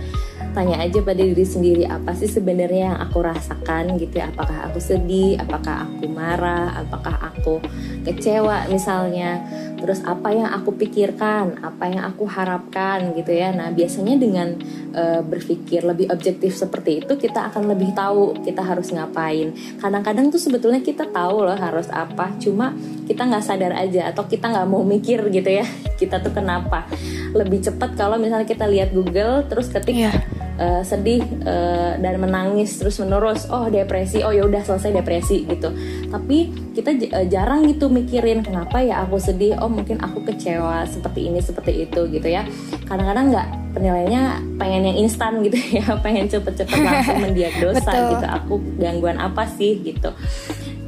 Tanya 0.52 0.84
aja 0.84 1.00
pada 1.00 1.24
diri 1.24 1.48
sendiri 1.48 1.88
apa 1.88 2.12
sih 2.12 2.28
sebenarnya 2.28 2.92
yang 2.92 2.98
aku 3.00 3.24
rasakan 3.24 3.96
gitu 3.96 4.20
ya? 4.20 4.28
Apakah 4.36 4.68
aku 4.68 4.78
sedih? 4.84 5.40
Apakah 5.40 5.88
aku 5.88 6.04
marah? 6.12 6.76
Apakah 6.76 7.18
aku 7.24 7.31
aku 7.42 7.58
kecewa 8.06 8.70
misalnya. 8.70 9.42
Terus 9.82 9.98
apa 10.06 10.30
yang 10.30 10.46
aku 10.46 10.78
pikirkan 10.78 11.58
apa 11.58 11.90
yang 11.90 12.06
aku 12.06 12.22
harapkan 12.30 13.10
gitu 13.18 13.34
ya. 13.34 13.50
Nah 13.50 13.74
biasanya 13.74 14.14
dengan 14.14 14.54
uh, 14.94 15.26
berpikir 15.26 15.82
lebih 15.82 16.06
objektif 16.14 16.54
seperti 16.54 17.02
itu 17.02 17.18
kita 17.18 17.50
akan 17.50 17.66
lebih 17.74 17.90
tahu 17.90 18.38
kita 18.46 18.62
harus 18.62 18.94
ngapain. 18.94 19.50
Kadang-kadang 19.82 20.30
tuh 20.30 20.38
sebetulnya 20.38 20.78
kita 20.78 21.10
tahu 21.10 21.42
loh 21.42 21.58
harus 21.58 21.90
apa 21.90 22.30
cuma 22.38 22.70
kita 23.10 23.26
nggak 23.26 23.42
sadar 23.42 23.74
aja 23.74 24.14
atau 24.14 24.22
kita 24.30 24.54
nggak 24.54 24.68
mau 24.70 24.86
mikir 24.86 25.18
gitu 25.34 25.50
ya 25.50 25.66
kita 26.00 26.22
tuh 26.22 26.30
kenapa. 26.30 26.86
Lebih 27.34 27.66
cepat 27.66 27.98
kalau 27.98 28.22
misalnya 28.22 28.46
kita 28.46 28.70
lihat 28.70 28.94
Google 28.94 29.50
terus 29.50 29.66
ketik 29.66 29.98
yeah 29.98 30.41
uh, 30.58 30.82
sedih 30.84 31.22
uh, 31.44 31.96
dan 32.00 32.18
menangis 32.20 32.76
terus 32.76 32.98
menerus 33.00 33.48
oh 33.48 33.68
depresi. 33.68 34.20
Oh 34.24 34.32
ya 34.34 34.44
udah 34.44 34.62
selesai 34.64 34.92
depresi 34.92 35.44
gitu. 35.46 35.72
Tapi 36.08 36.52
kita 36.76 36.90
uh, 37.12 37.26
jarang 37.28 37.68
gitu 37.68 37.88
mikirin 37.92 38.44
kenapa 38.44 38.80
ya 38.80 39.04
aku 39.04 39.16
sedih? 39.20 39.56
Oh 39.60 39.68
mungkin 39.68 40.00
aku 40.00 40.24
kecewa 40.26 40.84
seperti 40.88 41.28
ini 41.28 41.40
seperti 41.40 41.88
itu 41.88 42.00
gitu 42.10 42.28
ya. 42.28 42.44
Kadang-kadang 42.88 43.32
nggak 43.32 43.48
penilaiannya 43.72 44.22
pengen 44.60 44.82
yang 44.92 44.96
instan 45.00 45.40
gitu 45.44 45.56
ya 45.80 45.96
pengen 46.00 46.28
cepet-cepet 46.28 46.78
langsung 46.80 47.20
mendiagnosa 47.22 47.92
gitu. 48.16 48.26
Aku 48.26 48.54
gangguan 48.76 49.16
apa 49.20 49.48
sih 49.48 49.80
gitu. 49.80 50.12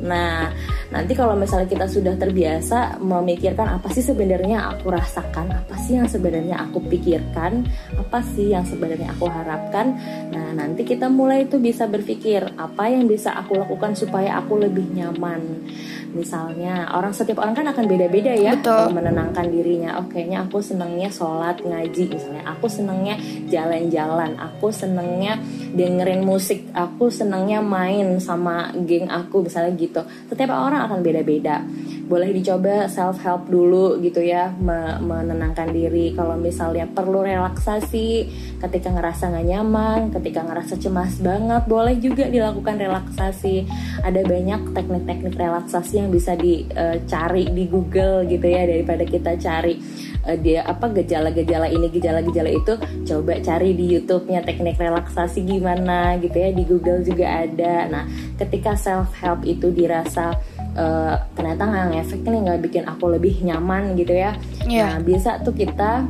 Nah 0.04 0.52
nanti 0.94 1.18
kalau 1.18 1.34
misalnya 1.34 1.66
kita 1.66 1.90
sudah 1.90 2.14
terbiasa 2.14 3.02
memikirkan 3.02 3.66
apa 3.66 3.90
sih 3.90 4.06
sebenarnya 4.06 4.70
aku 4.70 4.94
rasakan 4.94 5.50
apa 5.50 5.74
sih 5.82 5.98
yang 5.98 6.06
sebenarnya 6.06 6.70
aku 6.70 6.78
pikirkan 6.86 7.66
apa 7.98 8.22
sih 8.22 8.54
yang 8.54 8.62
sebenarnya 8.62 9.10
aku 9.10 9.26
harapkan 9.26 9.98
nah 10.30 10.54
nanti 10.54 10.86
kita 10.86 11.10
mulai 11.10 11.50
itu 11.50 11.58
bisa 11.58 11.90
berpikir 11.90 12.46
apa 12.54 12.94
yang 12.94 13.10
bisa 13.10 13.34
aku 13.34 13.58
lakukan 13.58 13.98
supaya 13.98 14.38
aku 14.38 14.62
lebih 14.62 14.86
nyaman 14.94 15.66
misalnya 16.14 16.88
orang 16.94 17.10
setiap 17.10 17.42
orang 17.42 17.58
kan 17.58 17.66
akan 17.68 17.84
beda-beda 17.90 18.32
ya 18.32 18.54
Betul. 18.56 18.94
menenangkan 18.94 19.46
dirinya. 19.50 19.98
Oh 19.98 20.06
kayaknya 20.06 20.46
aku 20.46 20.62
senangnya 20.62 21.10
sholat 21.10 21.60
ngaji 21.60 22.14
misalnya. 22.14 22.44
Aku 22.56 22.66
senangnya 22.70 23.18
jalan-jalan. 23.50 24.38
Aku 24.38 24.70
senangnya 24.70 25.42
dengerin 25.74 26.22
musik. 26.22 26.64
Aku 26.72 27.10
senangnya 27.10 27.58
main 27.60 28.16
sama 28.22 28.70
geng 28.86 29.10
aku 29.10 29.44
misalnya 29.44 29.74
gitu. 29.74 30.00
Setiap 30.30 30.54
orang 30.54 30.86
akan 30.86 31.02
beda-beda 31.02 31.66
boleh 32.04 32.30
dicoba 32.36 32.86
self 32.86 33.20
help 33.24 33.48
dulu 33.48 33.98
gitu 34.04 34.20
ya 34.20 34.52
menenangkan 35.00 35.72
diri. 35.72 36.12
Kalau 36.12 36.36
misalnya 36.36 36.84
perlu 36.84 37.24
relaksasi 37.24 38.28
ketika 38.60 38.88
ngerasa 38.92 39.32
nggak 39.32 39.46
nyaman 39.48 40.00
ketika 40.12 40.40
ngerasa 40.44 40.80
cemas 40.80 41.20
banget 41.20 41.62
boleh 41.64 41.96
juga 42.00 42.28
dilakukan 42.28 42.76
relaksasi. 42.76 43.64
Ada 44.04 44.20
banyak 44.24 44.76
teknik-teknik 44.76 45.34
relaksasi 45.36 46.04
yang 46.04 46.08
bisa 46.12 46.36
dicari 46.36 47.48
di 47.50 47.64
Google 47.68 48.28
gitu 48.28 48.46
ya 48.46 48.68
daripada 48.68 49.04
kita 49.08 49.36
cari 49.40 49.80
uh, 50.28 50.36
dia 50.36 50.64
apa 50.64 50.92
gejala-gejala 50.92 51.72
ini 51.72 51.88
gejala-gejala 51.88 52.50
itu. 52.52 52.74
Coba 53.04 53.40
cari 53.40 53.72
di 53.72 53.96
YouTube-nya 53.96 54.44
teknik 54.44 54.76
relaksasi 54.76 55.44
gimana 55.44 56.20
gitu 56.20 56.36
ya 56.36 56.50
di 56.52 56.64
Google 56.68 57.00
juga 57.00 57.44
ada. 57.44 57.88
Nah 57.88 58.04
ketika 58.36 58.76
self 58.76 59.12
help 59.20 59.44
itu 59.48 59.72
dirasa 59.72 60.36
uh, 60.76 61.14
ternyata 61.34 61.62
nggak 61.66 61.86
ngefek 61.94 62.20
nih 62.26 62.40
nggak 62.44 62.60
bikin 62.62 62.84
aku 62.86 63.04
lebih 63.10 63.34
nyaman 63.42 63.94
gitu 63.98 64.14
ya 64.14 64.36
yeah. 64.66 64.94
nah 64.94 65.02
bisa 65.02 65.40
tuh 65.42 65.54
kita 65.54 66.06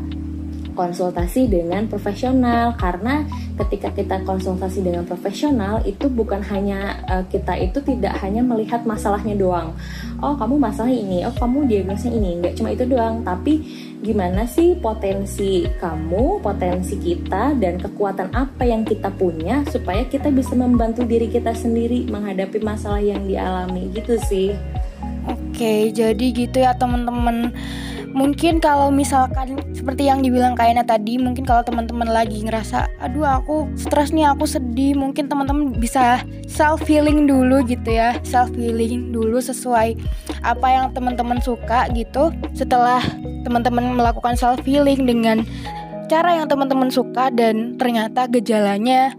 konsultasi 0.75 1.47
dengan 1.47 1.87
profesional 1.87 2.75
karena 2.75 3.23
ketika 3.55 3.95
kita 3.95 4.21
konsultasi 4.27 4.83
dengan 4.83 5.07
profesional 5.07 5.81
itu 5.87 6.11
bukan 6.11 6.43
hanya 6.51 6.99
uh, 7.07 7.25
kita 7.31 7.55
itu 7.63 7.79
tidak 7.87 8.19
hanya 8.21 8.43
melihat 8.43 8.83
masalahnya 8.83 9.39
doang 9.39 9.73
oh 10.19 10.35
kamu 10.35 10.59
masalah 10.59 10.91
ini 10.91 11.23
oh 11.23 11.33
kamu 11.33 11.71
diagnosnya 11.71 12.11
ini 12.11 12.43
nggak 12.43 12.59
cuma 12.59 12.75
itu 12.75 12.85
doang 12.85 13.23
tapi 13.23 13.63
gimana 14.05 14.45
sih 14.45 14.77
potensi 14.77 15.65
kamu 15.81 16.45
potensi 16.45 17.01
kita 17.01 17.57
dan 17.57 17.81
kekuatan 17.81 18.37
apa 18.37 18.69
yang 18.69 18.85
kita 18.85 19.09
punya 19.09 19.65
supaya 19.73 20.05
kita 20.05 20.29
bisa 20.29 20.53
membantu 20.53 21.09
diri 21.09 21.33
kita 21.33 21.57
sendiri 21.57 22.05
menghadapi 22.13 22.61
masalah 22.61 23.01
yang 23.01 23.25
dialami? 23.25 23.89
Gitu 23.97 24.21
sih. 24.29 24.53
Oke, 25.25 25.89
jadi 25.89 26.27
gitu 26.37 26.61
ya 26.61 26.77
teman-teman. 26.77 27.57
Mungkin 28.15 28.63
kalau 28.63 28.95
misalkan 28.95 29.59
seperti 29.75 30.07
yang 30.07 30.23
dibilang 30.23 30.55
Kayana 30.55 30.87
tadi 30.87 31.19
mungkin 31.19 31.43
kalau 31.43 31.67
teman-teman 31.67 32.07
lagi 32.07 32.47
ngerasa 32.47 32.87
aduh 33.03 33.27
aku 33.27 33.67
stres 33.75 34.15
nih 34.15 34.31
aku 34.31 34.47
sedih 34.47 34.95
mungkin 34.95 35.27
teman-teman 35.27 35.75
bisa 35.75 36.23
self 36.47 36.87
healing 36.87 37.27
dulu 37.27 37.67
gitu 37.67 37.91
ya. 37.91 38.15
Self 38.23 38.55
healing 38.55 39.11
dulu 39.11 39.43
sesuai 39.43 39.99
apa 40.47 40.67
yang 40.71 40.95
teman-teman 40.95 41.43
suka 41.43 41.91
gitu. 41.91 42.31
Setelah 42.55 43.03
teman-teman 43.45 43.95
melakukan 43.95 44.35
self 44.35 44.65
healing 44.65 45.05
dengan 45.05 45.45
cara 46.09 46.41
yang 46.41 46.49
teman-teman 46.49 46.89
suka 46.89 47.29
dan 47.29 47.77
ternyata 47.77 48.25
gejalanya 48.29 49.13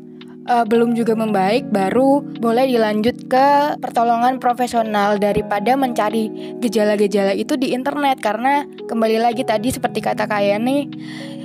uh, 0.50 0.66
belum 0.66 0.94
juga 0.94 1.18
membaik, 1.18 1.70
baru 1.70 2.22
boleh 2.40 2.70
dilanjut 2.70 3.30
ke 3.30 3.48
pertolongan 3.82 4.38
profesional 4.38 5.18
daripada 5.18 5.74
mencari 5.78 6.58
gejala-gejala 6.62 7.34
itu 7.34 7.58
di 7.58 7.74
internet 7.74 8.22
karena 8.22 8.66
kembali 8.90 9.22
lagi 9.22 9.42
tadi 9.46 9.74
seperti 9.74 10.02
kata 10.02 10.30
kaya 10.30 10.58
nih 10.62 10.90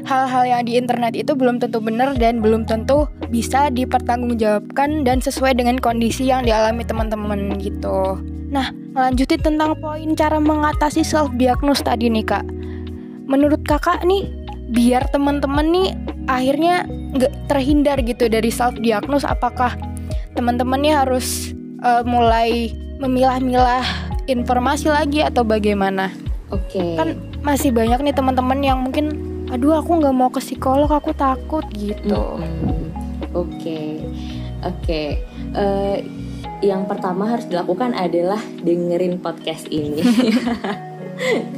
hal-hal 0.04 0.44
yang 0.48 0.62
di 0.64 0.80
internet 0.80 1.12
itu 1.16 1.36
belum 1.36 1.60
tentu 1.60 1.80
benar 1.80 2.16
dan 2.16 2.40
belum 2.40 2.64
tentu 2.64 3.04
bisa 3.28 3.68
dipertanggungjawabkan 3.68 5.04
dan 5.04 5.20
sesuai 5.20 5.56
dengan 5.56 5.76
kondisi 5.76 6.28
yang 6.28 6.44
dialami 6.44 6.84
teman-teman 6.84 7.56
gitu. 7.60 8.16
Nah, 8.50 8.74
lanjutin 8.96 9.38
tentang 9.38 9.78
poin 9.78 10.10
cara 10.18 10.42
mengatasi 10.42 11.06
self 11.06 11.30
diagnose 11.38 11.86
tadi 11.86 12.10
nih 12.10 12.26
kak. 12.26 12.44
Menurut 13.30 13.62
kakak 13.62 14.02
nih, 14.02 14.26
biar 14.74 15.06
teman-teman 15.14 15.66
nih 15.70 15.88
akhirnya 16.26 16.82
nggak 17.14 17.50
terhindar 17.50 17.98
gitu 18.02 18.26
dari 18.26 18.50
self 18.50 18.74
diagnose 18.78 19.26
apakah 19.26 19.74
teman-temannya 20.34 20.94
harus 20.94 21.54
uh, 21.82 22.02
mulai 22.06 22.74
memilah-milah 23.02 23.82
informasi 24.26 24.90
lagi 24.90 25.22
atau 25.22 25.46
bagaimana? 25.46 26.10
Oke. 26.50 26.78
Okay. 26.78 26.94
Kan 26.98 27.08
masih 27.46 27.70
banyak 27.70 28.02
nih 28.02 28.14
teman-teman 28.14 28.58
yang 28.62 28.78
mungkin 28.82 29.14
aduh 29.50 29.78
aku 29.78 29.98
nggak 29.98 30.14
mau 30.14 30.30
ke 30.30 30.38
psikolog 30.42 30.90
aku 30.90 31.14
takut 31.14 31.66
gitu. 31.74 32.38
Oke. 33.30 33.34
Oke. 33.34 33.98
Okay. 34.62 35.06
Uh, 35.54 35.58
eh, 35.62 35.96
yang 36.60 36.84
pertama 36.86 37.30
harus 37.30 37.46
dilakukan 37.46 37.94
adalah 37.94 38.38
dengerin 38.62 39.18
podcast 39.22 39.66
ini. 39.70 40.02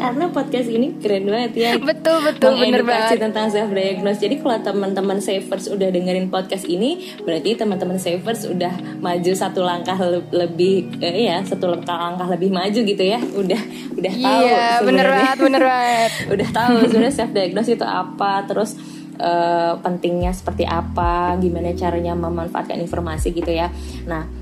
karena 0.01 0.25
podcast 0.35 0.69
ini 0.69 0.99
keren 0.99 1.31
banget 1.31 1.53
ya. 1.55 1.71
Betul 1.79 2.23
betul 2.27 2.59
bener 2.59 2.83
banget. 2.83 3.19
tentang 3.23 3.47
self 3.49 3.71
diagnose 3.71 4.19
jadi 4.19 4.35
kalau 4.43 4.59
teman-teman 4.61 5.19
savers 5.23 5.71
udah 5.71 5.89
dengerin 5.89 6.29
podcast 6.29 6.67
ini 6.67 7.15
berarti 7.23 7.55
teman-teman 7.55 7.99
savers 7.99 8.47
udah 8.49 8.99
maju 8.99 9.33
satu 9.33 9.63
langkah 9.63 9.97
lebih 10.35 10.99
eh, 10.99 11.31
ya 11.31 11.39
satu 11.47 11.71
langkah 11.71 12.27
lebih 12.27 12.51
maju 12.51 12.81
gitu 12.83 13.05
ya. 13.05 13.23
Udah 13.23 13.61
udah 13.95 14.13
tahu 14.19 14.43
iya 14.47 14.67
bener 14.83 15.07
banget 15.07 15.39
bener 15.39 15.63
banget. 15.63 16.11
Udah 16.33 16.49
tahu 16.51 16.75
sebenarnya 16.89 17.15
self 17.15 17.33
diagnose 17.33 17.71
itu 17.77 17.87
apa 17.87 18.45
terus 18.49 18.75
uh, 19.21 19.79
pentingnya 19.81 20.33
seperti 20.35 20.65
apa 20.67 21.37
gimana 21.39 21.75
caranya 21.77 22.17
memanfaatkan 22.17 22.79
informasi 22.81 23.31
gitu 23.31 23.53
ya. 23.53 23.71
Nah 24.09 24.42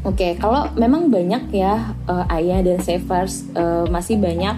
Oke, 0.00 0.32
okay, 0.32 0.32
kalau 0.40 0.64
memang 0.80 1.12
banyak 1.12 1.52
ya 1.52 1.92
uh, 2.08 2.24
ayah 2.32 2.64
dan 2.64 2.80
savers 2.80 3.44
uh, 3.52 3.84
masih 3.84 4.16
banyak 4.16 4.56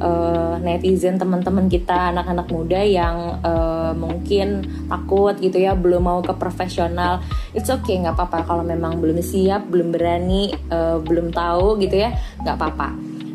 uh, 0.00 0.56
netizen 0.64 1.20
teman-teman 1.20 1.68
kita 1.68 2.08
anak-anak 2.08 2.48
muda 2.48 2.80
yang 2.80 3.36
uh, 3.44 3.92
mungkin 3.92 4.64
takut 4.88 5.36
gitu 5.44 5.60
ya 5.60 5.76
belum 5.76 6.08
mau 6.08 6.20
ke 6.24 6.32
profesional. 6.32 7.20
It's 7.52 7.68
okay, 7.68 8.00
nggak 8.00 8.16
apa-apa 8.16 8.48
kalau 8.48 8.64
memang 8.64 8.96
belum 8.96 9.20
siap, 9.20 9.68
belum 9.68 9.92
berani, 9.92 10.56
uh, 10.72 11.04
belum 11.04 11.36
tahu 11.36 11.76
gitu 11.84 12.08
ya, 12.08 12.16
nggak 12.40 12.56
apa-apa. 12.56 12.88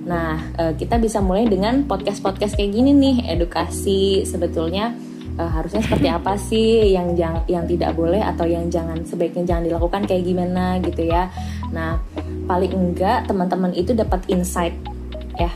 Nah, 0.10 0.58
uh, 0.58 0.74
kita 0.74 0.98
bisa 0.98 1.22
mulai 1.22 1.46
dengan 1.46 1.86
podcast-podcast 1.86 2.58
kayak 2.58 2.74
gini 2.74 2.98
nih, 2.98 3.30
edukasi 3.30 4.26
sebetulnya 4.26 4.98
uh, 5.38 5.52
harusnya 5.52 5.82
seperti 5.82 6.08
apa 6.10 6.34
sih 6.50 6.94
yang 6.94 7.14
jang, 7.18 7.44
yang 7.50 7.66
tidak 7.66 7.94
boleh 7.98 8.22
atau 8.22 8.46
yang 8.46 8.68
jangan 8.68 9.02
sebaiknya 9.06 9.44
jangan 9.48 9.64
dilakukan 9.70 10.02
kayak 10.06 10.24
gimana 10.26 10.78
gitu 10.82 11.08
ya. 11.10 11.30
Nah, 11.74 12.02
paling 12.46 12.74
enggak 12.74 13.26
teman-teman 13.30 13.72
itu 13.74 13.94
dapat 13.96 14.24
insight 14.30 14.76
ya. 15.38 15.52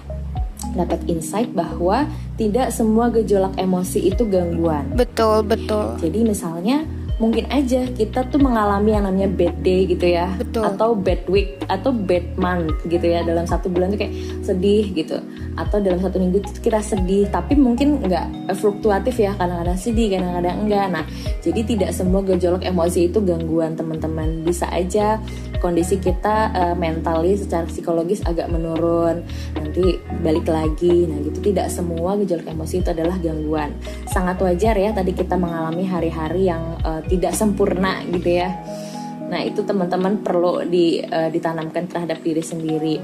Dapat 0.77 1.09
insight 1.09 1.49
bahwa 1.57 2.05
tidak 2.37 2.69
semua 2.69 3.09
gejolak 3.09 3.57
emosi 3.57 4.13
itu 4.13 4.29
gangguan. 4.29 4.93
Betul, 4.93 5.41
betul. 5.41 5.97
Jadi 5.97 6.21
misalnya 6.21 6.85
mungkin 7.17 7.49
aja 7.49 7.81
kita 7.97 8.29
tuh 8.29 8.37
mengalami 8.37 8.93
yang 8.93 9.09
namanya 9.09 9.25
bad 9.25 9.57
day 9.65 9.89
gitu 9.89 10.05
ya 10.05 10.29
Betul. 10.37 10.69
atau 10.69 10.93
bad 10.93 11.25
week 11.25 11.57
atau 11.65 11.89
bad 11.89 12.37
month 12.37 12.77
gitu 12.85 13.01
ya 13.01 13.25
dalam 13.25 13.49
satu 13.49 13.73
bulan 13.73 13.89
tuh 13.89 14.05
kayak 14.05 14.13
sedih 14.45 14.85
gitu 14.93 15.17
atau 15.57 15.81
dalam 15.81 15.97
satu 15.97 16.21
minggu 16.21 16.45
kita 16.61 16.79
sedih 16.79 17.25
tapi 17.33 17.57
mungkin 17.57 18.05
nggak 18.05 18.53
fluktuatif 18.55 19.17
ya 19.17 19.33
kadang-kadang 19.35 19.75
sedih 19.75 20.13
kadang-kadang 20.13 20.55
enggak. 20.63 20.85
Nah 20.93 21.03
jadi 21.41 21.61
tidak 21.65 21.91
semua 21.91 22.21
gejolak 22.21 22.63
emosi 22.63 23.09
itu 23.09 23.19
gangguan 23.25 23.73
teman-teman. 23.73 24.45
Bisa 24.45 24.69
aja 24.69 25.17
kondisi 25.57 25.97
kita 25.97 26.53
uh, 26.53 26.75
mentally 26.77 27.33
secara 27.33 27.65
psikologis 27.65 28.21
agak 28.23 28.47
menurun. 28.53 29.25
Nanti 29.57 29.97
balik 30.21 30.45
lagi. 30.47 31.09
Nah 31.09 31.17
gitu. 31.25 31.51
Tidak 31.51 31.67
semua 31.73 32.13
gejolak 32.21 32.47
emosi 32.47 32.85
itu 32.85 32.89
adalah 32.93 33.17
gangguan. 33.17 33.73
Sangat 34.05 34.37
wajar 34.39 34.77
ya 34.77 34.93
tadi 34.93 35.11
kita 35.17 35.35
mengalami 35.35 35.83
hari-hari 35.89 36.47
yang 36.47 36.77
uh, 36.85 37.01
tidak 37.09 37.33
sempurna 37.33 38.05
gitu 38.13 38.39
ya. 38.45 38.53
Nah, 39.27 39.43
itu 39.43 39.59
teman-teman 39.59 40.23
perlu 40.23 40.63
di, 40.63 41.03
uh, 41.03 41.27
ditanamkan 41.27 41.83
terhadap 41.91 42.23
diri 42.23 42.39
sendiri. 42.39 42.95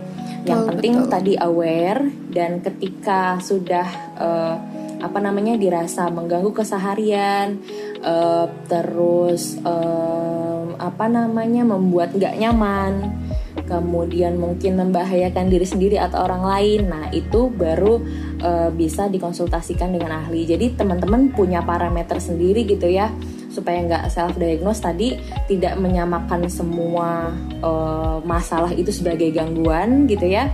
Yang 0.43 0.59
oh, 0.59 0.67
penting 0.75 0.93
betul. 0.99 1.11
tadi 1.11 1.33
aware 1.39 2.01
dan 2.31 2.59
ketika 2.59 3.39
sudah 3.39 3.87
uh, 4.19 4.55
apa 4.99 5.19
namanya 5.19 5.55
dirasa 5.55 6.07
mengganggu 6.11 6.51
keseharian, 6.51 7.59
uh, 8.03 8.47
terus 8.67 9.59
uh, 9.63 10.75
apa 10.79 11.05
namanya 11.07 11.63
membuat 11.63 12.15
nggak 12.15 12.39
nyaman, 12.39 13.23
kemudian 13.67 14.35
mungkin 14.35 14.79
membahayakan 14.79 15.47
diri 15.47 15.67
sendiri 15.67 15.95
atau 15.99 16.27
orang 16.27 16.43
lain. 16.43 16.81
Nah, 16.91 17.05
itu 17.15 17.47
baru 17.47 18.03
uh, 18.43 18.69
bisa 18.75 19.07
dikonsultasikan 19.07 19.95
dengan 19.95 20.23
ahli. 20.23 20.43
Jadi 20.43 20.75
teman-teman 20.75 21.31
punya 21.31 21.63
parameter 21.63 22.19
sendiri 22.19 22.67
gitu 22.67 22.87
ya 22.91 23.11
supaya 23.53 23.85
nggak 23.85 24.09
self 24.09 24.33
diagnose 24.35 24.81
tadi 24.81 25.13
tidak 25.45 25.77
menyamakan 25.77 26.49
semua 26.49 27.29
uh, 27.61 28.17
masalah 28.25 28.73
itu 28.73 28.89
sebagai 28.89 29.29
gangguan 29.29 30.09
gitu 30.09 30.25
ya 30.25 30.49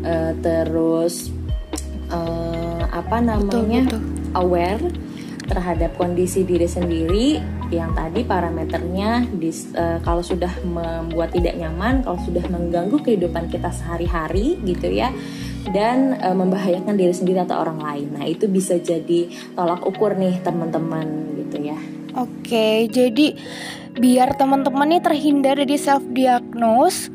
uh, 0.00 0.32
terus 0.40 1.28
uh, 2.08 2.82
apa 2.88 3.20
namanya 3.20 3.84
betul, 3.86 4.00
betul. 4.00 4.40
aware 4.40 4.84
terhadap 5.50 5.98
kondisi 5.98 6.46
diri 6.46 6.70
sendiri 6.70 7.42
yang 7.74 7.90
tadi 7.94 8.22
parameternya 8.22 9.26
di, 9.34 9.50
uh, 9.74 9.98
kalau 10.02 10.22
sudah 10.22 10.50
membuat 10.62 11.34
tidak 11.34 11.58
nyaman, 11.58 12.06
kalau 12.06 12.18
sudah 12.22 12.42
mengganggu 12.46 12.98
kehidupan 13.02 13.50
kita 13.50 13.70
sehari-hari 13.74 14.58
gitu 14.62 14.90
ya, 14.90 15.10
dan 15.74 16.18
uh, 16.18 16.34
membahayakan 16.34 16.94
diri 16.94 17.14
sendiri 17.14 17.42
atau 17.42 17.62
orang 17.62 17.82
lain. 17.82 18.06
Nah 18.14 18.24
itu 18.26 18.46
bisa 18.46 18.78
jadi 18.78 19.30
tolak 19.54 19.82
ukur 19.86 20.14
nih 20.14 20.38
teman-teman. 20.42 21.06
Oke, 22.20 22.84
jadi 22.92 23.32
biar 23.96 24.36
teman-teman 24.36 24.92
nih 24.92 25.02
terhindar 25.02 25.56
dari 25.56 25.76
self 25.80 26.04
diagnose, 26.12 27.08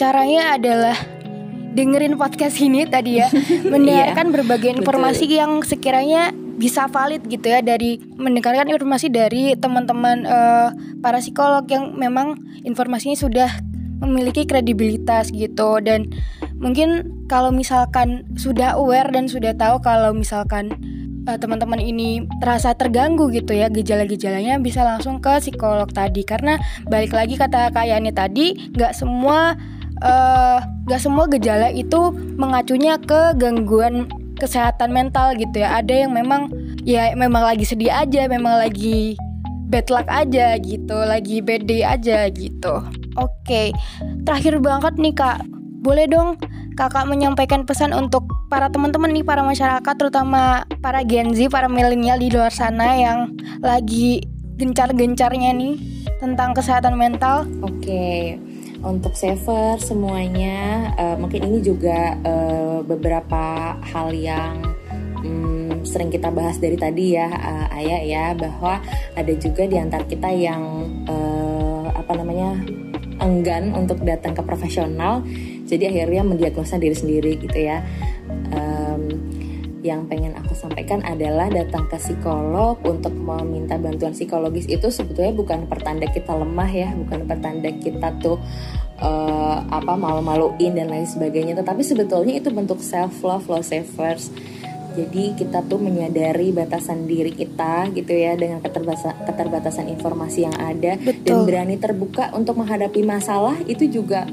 caranya 0.00 0.56
adalah 0.56 0.96
dengerin 1.76 2.16
podcast 2.16 2.56
ini 2.58 2.88
tadi 2.88 3.20
ya, 3.20 3.28
mendengarkan 3.72 4.32
yeah, 4.32 4.34
berbagai 4.40 4.70
informasi 4.80 5.28
betul. 5.28 5.38
yang 5.44 5.52
sekiranya 5.60 6.22
bisa 6.60 6.84
valid 6.92 7.24
gitu 7.24 7.48
ya 7.48 7.64
dari 7.64 7.96
mendengarkan 8.20 8.68
informasi 8.68 9.08
dari 9.08 9.56
teman-teman 9.56 10.28
uh, 10.28 10.68
para 11.00 11.16
psikolog 11.24 11.64
yang 11.72 11.96
memang 11.96 12.36
informasinya 12.68 13.16
sudah 13.16 13.48
memiliki 14.04 14.44
kredibilitas 14.44 15.32
gitu 15.32 15.80
dan 15.80 16.08
mungkin 16.60 17.08
kalau 17.32 17.48
misalkan 17.48 18.28
sudah 18.36 18.76
aware 18.76 19.08
dan 19.08 19.24
sudah 19.24 19.56
tahu 19.56 19.80
kalau 19.80 20.12
misalkan 20.12 20.76
uh, 21.30 21.38
teman-teman 21.38 21.78
ini 21.78 22.26
terasa 22.42 22.74
terganggu 22.74 23.30
gitu 23.30 23.54
ya 23.54 23.70
gejala-gejalanya 23.70 24.58
bisa 24.58 24.82
langsung 24.82 25.22
ke 25.22 25.38
psikolog 25.38 25.86
tadi. 25.94 26.26
Karena 26.26 26.58
balik 26.90 27.14
lagi 27.14 27.38
kata 27.38 27.70
Kak 27.70 27.86
Yani 27.86 28.10
tadi 28.10 28.74
nggak 28.74 28.92
semua 28.92 29.54
eh, 30.02 30.58
nggak 30.90 31.00
semua 31.00 31.30
gejala 31.30 31.70
itu 31.70 32.10
mengacunya 32.34 32.98
ke 32.98 33.36
gangguan 33.38 34.10
kesehatan 34.42 34.90
mental 34.90 35.36
gitu 35.38 35.62
ya. 35.62 35.78
Ada 35.78 36.06
yang 36.06 36.12
memang 36.16 36.50
ya 36.82 37.14
memang 37.14 37.46
lagi 37.46 37.62
sedih 37.62 37.92
aja 37.92 38.26
memang 38.26 38.58
lagi 38.58 39.14
bad 39.70 39.86
luck 39.86 40.08
aja 40.10 40.58
gitu 40.58 40.98
lagi 40.98 41.38
bad 41.38 41.68
day 41.68 41.86
aja 41.86 42.26
gitu. 42.32 42.82
Oke 43.20 43.30
okay. 43.46 43.66
terakhir 44.26 44.58
banget 44.58 44.94
nih 44.98 45.14
kak. 45.14 45.46
Boleh 45.80 46.04
dong 46.04 46.36
kakak 46.80 47.04
menyampaikan 47.04 47.68
pesan 47.68 47.92
untuk 47.92 48.24
para 48.48 48.72
teman-teman 48.72 49.12
nih 49.12 49.20
para 49.20 49.44
masyarakat 49.44 49.94
terutama 50.00 50.64
para 50.80 51.04
Gen 51.04 51.36
Z, 51.36 51.52
para 51.52 51.68
milenial 51.68 52.16
di 52.16 52.32
luar 52.32 52.48
sana 52.48 52.96
yang 52.96 53.36
lagi 53.60 54.24
gencar-gencarnya 54.56 55.52
nih 55.52 55.76
tentang 56.24 56.56
kesehatan 56.56 56.96
mental. 56.96 57.44
Oke. 57.60 57.84
Okay. 57.84 58.20
Untuk 58.80 59.12
saver 59.12 59.76
semuanya, 59.76 60.88
uh, 60.96 61.16
mungkin 61.20 61.52
ini 61.52 61.60
juga 61.60 62.16
uh, 62.24 62.80
beberapa 62.80 63.76
hal 63.76 64.08
yang 64.16 64.64
um, 65.20 65.84
sering 65.84 66.08
kita 66.08 66.32
bahas 66.32 66.56
dari 66.56 66.80
tadi 66.80 67.12
ya, 67.12 67.28
uh, 67.28 67.76
Ayah 67.76 68.00
ya, 68.00 68.24
bahwa 68.32 68.80
ada 69.12 69.32
juga 69.36 69.68
di 69.68 69.76
antar 69.76 70.08
kita 70.08 70.32
yang 70.32 70.64
uh, 71.04 71.92
apa 71.92 72.12
namanya 72.16 72.56
enggan 73.20 73.76
untuk 73.76 74.00
datang 74.00 74.32
ke 74.32 74.40
profesional 74.40 75.20
jadi 75.70 75.94
akhirnya 75.94 76.26
mendiagnosa 76.26 76.82
diri 76.82 76.96
sendiri 76.98 77.38
gitu 77.38 77.54
ya. 77.54 77.86
Um, 78.50 79.22
yang 79.80 80.04
pengen 80.12 80.36
aku 80.36 80.52
sampaikan 80.52 81.00
adalah 81.00 81.48
datang 81.48 81.88
ke 81.88 81.96
psikolog 81.96 82.76
untuk 82.84 83.16
meminta 83.16 83.80
bantuan 83.80 84.12
psikologis 84.12 84.68
itu 84.68 84.92
sebetulnya 84.92 85.32
bukan 85.32 85.64
pertanda 85.64 86.04
kita 86.04 86.36
lemah 86.36 86.68
ya 86.68 86.92
bukan 86.92 87.24
pertanda 87.24 87.72
kita 87.72 88.12
tuh 88.20 88.36
uh, 89.00 89.56
apa 89.72 89.96
malu-maluin 89.96 90.76
dan 90.76 90.92
lain 90.92 91.08
sebagainya. 91.08 91.56
Tetapi 91.58 91.82
sebetulnya 91.82 92.36
itu 92.36 92.52
bentuk 92.52 92.84
self 92.84 93.24
love 93.24 93.48
low 93.48 93.64
savers. 93.64 94.28
Jadi 94.90 95.38
kita 95.38 95.62
tuh 95.70 95.78
menyadari 95.78 96.50
batasan 96.50 97.06
diri 97.06 97.30
kita 97.30 97.88
gitu 97.94 98.10
ya 98.10 98.34
dengan 98.34 98.58
keterbatasan, 98.58 99.22
keterbatasan 99.22 99.86
informasi 99.86 100.44
yang 100.44 100.56
ada. 100.58 100.98
Betul. 100.98 101.24
dan 101.24 101.36
berani 101.46 101.76
terbuka 101.78 102.34
untuk 102.34 102.58
menghadapi 102.58 103.00
masalah 103.06 103.54
itu 103.64 103.86
juga 103.86 104.26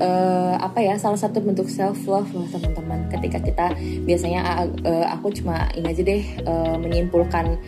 uh, 0.00 0.54
apa 0.58 0.80
ya 0.82 0.94
salah 0.98 1.18
satu 1.18 1.42
bentuk 1.42 1.70
self 1.70 2.06
love 2.06 2.30
loh 2.34 2.46
teman-teman. 2.50 3.06
Ketika 3.10 3.38
kita 3.42 3.66
biasanya 4.06 4.66
uh, 4.82 5.06
aku 5.14 5.30
cuma 5.34 5.68
ini 5.76 5.86
aja 5.90 6.02
deh 6.02 6.22
uh, 6.46 6.76
menyimpulkan 6.78 7.58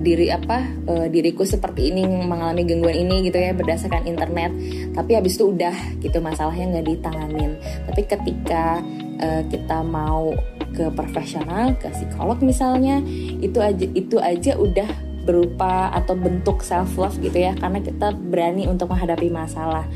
diri 0.00 0.32
apa 0.32 0.64
uh, 0.88 1.06
diriku 1.08 1.44
seperti 1.44 1.92
ini 1.92 2.04
mengalami 2.04 2.64
gangguan 2.64 2.96
ini 2.96 3.28
gitu 3.28 3.36
ya 3.36 3.52
berdasarkan 3.52 4.08
internet. 4.08 4.52
Tapi 4.94 5.10
habis 5.16 5.36
itu 5.36 5.50
udah 5.52 5.74
gitu 6.00 6.18
masalahnya 6.24 6.78
nggak 6.78 6.86
ditanganin. 6.88 7.58
Tapi 7.90 8.02
ketika 8.08 8.80
uh, 9.20 9.42
kita 9.48 9.84
mau 9.84 10.32
ke 10.74 10.90
profesional 10.90 11.78
ke 11.78 11.86
psikolog 11.94 12.42
misalnya 12.42 12.98
itu 13.38 13.62
aja 13.62 13.86
itu 13.94 14.18
aja 14.18 14.58
udah 14.58 15.14
berupa 15.24 15.88
atau 15.96 16.12
bentuk 16.12 16.60
self 16.60 17.00
love 17.00 17.16
gitu 17.22 17.40
ya 17.40 17.56
karena 17.56 17.80
kita 17.80 18.12
berani 18.12 18.68
untuk 18.68 18.92
menghadapi 18.92 19.32
masalah 19.32 19.88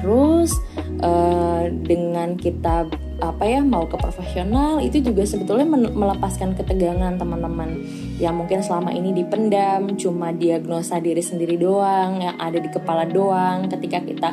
terus 0.00 0.56
uh, 1.04 1.68
dengan 1.84 2.34
kita 2.36 2.88
apa 3.20 3.44
ya 3.44 3.60
mau 3.60 3.84
ke 3.84 4.00
profesional 4.00 4.80
itu 4.80 5.04
juga 5.04 5.28
sebetulnya 5.28 5.68
melepaskan 5.92 6.56
ketegangan 6.56 7.20
teman-teman. 7.20 7.84
Yang 8.16 8.34
mungkin 8.34 8.60
selama 8.64 8.90
ini 8.96 9.12
dipendam 9.12 9.92
cuma 10.00 10.32
diagnosa 10.32 10.98
diri 10.98 11.20
sendiri 11.20 11.60
doang 11.60 12.24
yang 12.24 12.36
ada 12.40 12.56
di 12.56 12.68
kepala 12.72 13.04
doang. 13.04 13.68
Ketika 13.68 14.00
kita 14.00 14.30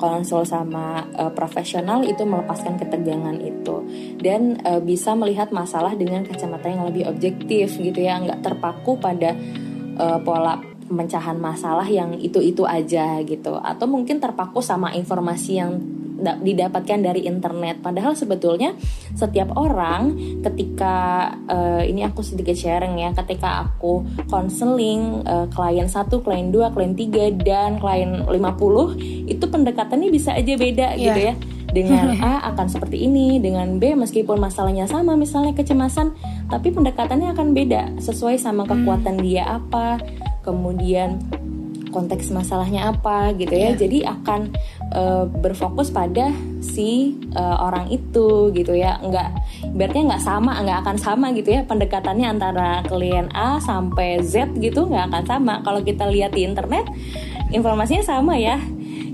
konsul 0.00 0.48
sama 0.48 1.04
uh, 1.12 1.28
profesional 1.36 2.00
itu 2.08 2.24
melepaskan 2.24 2.80
ketegangan 2.80 3.36
itu. 3.44 3.84
Dan 4.16 4.56
uh, 4.64 4.80
bisa 4.80 5.12
melihat 5.12 5.52
masalah 5.52 5.92
dengan 5.92 6.24
kacamata 6.24 6.72
yang 6.72 6.88
lebih 6.88 7.04
objektif 7.12 7.76
gitu 7.76 8.00
ya 8.00 8.16
nggak 8.24 8.40
terpaku 8.40 8.96
pada 8.96 9.36
uh, 10.00 10.18
pola 10.24 10.69
pemecahan 10.90 11.38
masalah 11.38 11.86
yang 11.86 12.18
itu-itu 12.18 12.66
aja 12.66 13.22
gitu 13.22 13.54
atau 13.62 13.86
mungkin 13.86 14.18
terpaku 14.18 14.58
sama 14.58 14.90
informasi 14.98 15.52
yang 15.62 15.78
didapatkan 16.20 17.00
dari 17.00 17.24
internet 17.24 17.80
padahal 17.80 18.12
sebetulnya 18.12 18.76
setiap 19.16 19.56
orang 19.56 20.12
ketika 20.44 21.30
uh, 21.48 21.80
ini 21.80 22.04
aku 22.04 22.20
sedikit 22.20 22.52
sharing 22.52 23.00
ya 23.00 23.16
ketika 23.16 23.64
aku 23.64 24.04
konseling 24.28 25.24
uh, 25.24 25.48
klien 25.48 25.88
satu 25.88 26.20
klien 26.20 26.52
dua 26.52 26.68
klien 26.76 26.92
tiga 26.92 27.32
dan 27.32 27.80
klien 27.80 28.28
50 28.28 29.32
itu 29.32 29.44
pendekatannya 29.48 30.12
bisa 30.12 30.36
aja 30.36 30.54
beda 30.60 30.88
yeah. 30.94 31.04
gitu 31.08 31.20
ya 31.32 31.34
dengan 31.70 32.18
A 32.18 32.50
akan 32.52 32.66
seperti 32.66 33.06
ini 33.06 33.38
dengan 33.38 33.78
B 33.78 33.94
meskipun 33.94 34.42
masalahnya 34.42 34.90
sama 34.90 35.14
misalnya 35.14 35.54
kecemasan 35.54 36.12
tapi 36.50 36.74
pendekatannya 36.74 37.30
akan 37.30 37.54
beda 37.54 37.82
sesuai 38.02 38.42
sama 38.42 38.66
kekuatan 38.66 39.22
hmm. 39.22 39.24
dia 39.24 39.44
apa 39.46 40.02
kemudian 40.40 41.20
konteks 41.90 42.30
masalahnya 42.30 42.94
apa 42.94 43.34
gitu 43.34 43.50
ya. 43.50 43.74
Yeah. 43.74 43.76
Jadi 43.76 43.98
akan 44.06 44.40
uh, 44.94 45.24
berfokus 45.26 45.90
pada 45.90 46.30
si 46.62 47.18
uh, 47.34 47.58
orang 47.66 47.90
itu 47.90 48.54
gitu 48.54 48.72
ya. 48.72 49.02
Enggak 49.02 49.34
berarti 49.74 50.06
nggak 50.06 50.22
sama, 50.22 50.62
nggak 50.62 50.86
akan 50.86 50.96
sama 50.96 51.26
gitu 51.34 51.50
ya 51.50 51.66
pendekatannya 51.66 52.26
antara 52.30 52.86
klien 52.86 53.26
A 53.34 53.58
sampai 53.58 54.22
Z 54.22 54.54
gitu 54.62 54.86
nggak 54.86 55.10
akan 55.10 55.24
sama. 55.26 55.54
Kalau 55.66 55.82
kita 55.82 56.06
lihat 56.06 56.32
di 56.32 56.46
internet 56.46 56.86
informasinya 57.50 58.06
sama 58.06 58.38
ya 58.38 58.62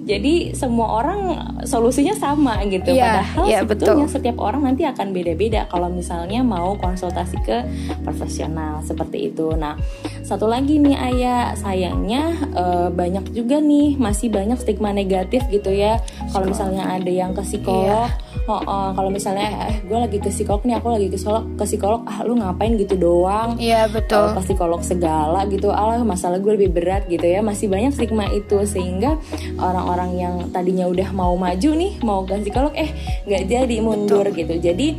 jadi 0.06 0.54
semua 0.54 1.02
orang 1.02 1.20
solusinya 1.66 2.14
sama 2.14 2.62
gitu. 2.70 2.94
Iya, 2.94 3.26
padahal 3.26 3.44
iya, 3.50 3.58
sebetulnya 3.66 4.06
betul. 4.06 4.14
setiap 4.14 4.36
orang 4.38 4.62
nanti 4.62 4.86
akan 4.86 5.10
beda-beda 5.10 5.66
kalau 5.66 5.90
misalnya 5.90 6.46
mau 6.46 6.78
konsultasi 6.78 7.36
ke 7.42 7.66
profesional 8.06 8.86
seperti 8.86 9.34
itu. 9.34 9.50
Nah 9.58 9.74
satu 10.22 10.46
lagi 10.46 10.78
nih 10.78 10.94
ayah 10.94 11.58
sayangnya 11.58 12.38
eh, 12.54 12.88
banyak 12.94 13.34
juga 13.34 13.58
nih 13.58 13.98
masih 13.98 14.30
banyak 14.30 14.62
stigma 14.62 14.94
negatif 14.94 15.42
gitu 15.50 15.74
ya. 15.74 15.98
Kalau 16.30 16.46
misalnya 16.46 16.86
ada 16.86 17.10
yang 17.10 17.34
ke 17.34 17.42
psikolog 17.42 18.06
oh, 18.46 18.62
oh, 18.62 18.88
kalau 18.94 19.10
misalnya 19.10 19.68
eh 19.68 19.74
gue 19.82 19.98
lagi 19.98 20.18
ke 20.22 20.30
psikolog 20.30 20.62
nih 20.62 20.78
aku 20.78 20.88
lagi 20.94 21.06
ke 21.10 21.18
psikolog 21.18 21.44
ke 21.58 21.64
psikolog 21.66 22.00
ah 22.06 22.22
lu 22.22 22.38
ngapain 22.38 22.72
gitu 22.78 22.94
doang? 22.96 23.58
Iya 23.58 23.90
betul. 23.90 24.34
ke 24.34 24.40
psikolog 24.46 24.80
segala 24.82 25.44
gitu 25.50 25.74
alah 25.74 26.00
masalah 26.06 26.38
gue 26.38 26.52
lebih 26.54 26.70
berat 26.72 27.06
gitu 27.10 27.26
ya. 27.26 27.42
Masih 27.42 27.66
banyak 27.66 27.92
stigma 27.94 28.30
itu 28.30 28.62
sehingga 28.64 29.18
orang-orang 29.58 30.10
yang 30.16 30.34
tadinya 30.54 30.86
udah 30.86 31.10
mau 31.10 31.34
maju 31.34 31.70
nih 31.74 31.92
mau 32.02 32.22
ke 32.24 32.40
psikolog 32.46 32.72
eh 32.74 32.90
nggak 33.26 33.42
jadi 33.50 33.76
mundur 33.82 34.26
gitu. 34.30 34.54
Jadi 34.56 34.96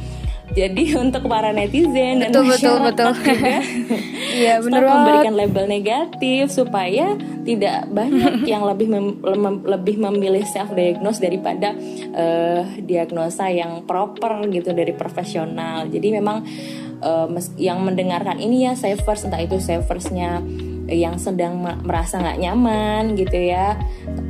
jadi 0.50 0.84
untuk 1.04 1.26
para 1.26 1.50
netizen 1.50 2.20
dan 2.20 2.30
Betul, 2.30 2.44
betul, 2.48 2.76
masyarakat 2.78 2.94
betul. 2.94 3.14
juga 3.16 3.56
Iya 4.38 4.54
stop 4.54 4.66
bener 4.66 4.82
banget. 4.82 4.94
memberikan 4.94 5.34
label 5.34 5.66
negatif 5.66 6.44
supaya 6.48 7.06
tidak 7.42 7.90
banyak 7.90 8.34
yang 8.52 8.64
lebih 8.64 8.88
mem- 8.88 9.18
lem- 9.20 9.66
lebih 9.66 9.96
memilih 9.98 10.46
self 10.46 10.72
diagnose 10.72 11.18
daripada 11.18 11.74
eh, 12.14 12.62
diagnosa 12.80 13.50
yang 13.50 13.82
proper 13.82 14.46
gitu 14.48 14.72
dari 14.72 14.94
profesional. 14.94 15.88
Jadi 15.88 16.08
memang 16.12 16.46
mes- 17.28 17.54
yang 17.56 17.82
mendengarkan 17.82 18.38
ini 18.38 18.66
ya 18.66 18.74
savers 18.74 19.22
entah 19.22 19.38
itu 19.38 19.58
saversnya 19.58 20.42
yang 20.88 21.20
sedang 21.20 21.60
me- 21.60 21.80
merasa 21.84 22.18
nggak 22.18 22.40
nyaman 22.40 23.14
gitu 23.20 23.38
ya 23.52 23.76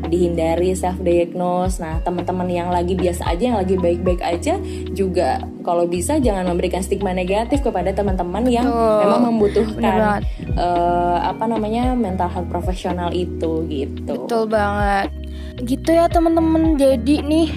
dihindari 0.09 0.73
self 0.73 0.97
diagnose. 1.01 1.77
Nah 1.77 2.01
teman-teman 2.01 2.49
yang 2.49 2.69
lagi 2.73 2.97
biasa 2.97 3.29
aja 3.29 3.53
yang 3.53 3.57
lagi 3.61 3.77
baik-baik 3.77 4.21
aja 4.25 4.57
juga 4.91 5.41
kalau 5.61 5.85
bisa 5.85 6.17
jangan 6.17 6.49
memberikan 6.49 6.81
stigma 6.81 7.13
negatif 7.13 7.61
kepada 7.61 7.93
teman-teman 7.93 8.43
yang 8.49 8.65
Betul. 8.65 8.97
memang 9.05 9.21
membutuhkan 9.31 10.25
eh, 10.57 11.17
apa 11.21 11.43
namanya 11.45 11.93
mental 11.93 12.29
health 12.29 12.49
profesional 12.49 13.13
itu 13.13 13.63
gitu. 13.69 14.25
Betul 14.25 14.49
banget. 14.49 15.13
Gitu 15.61 15.89
ya 15.93 16.09
teman-teman. 16.09 16.77
Jadi 16.77 17.21
nih 17.21 17.47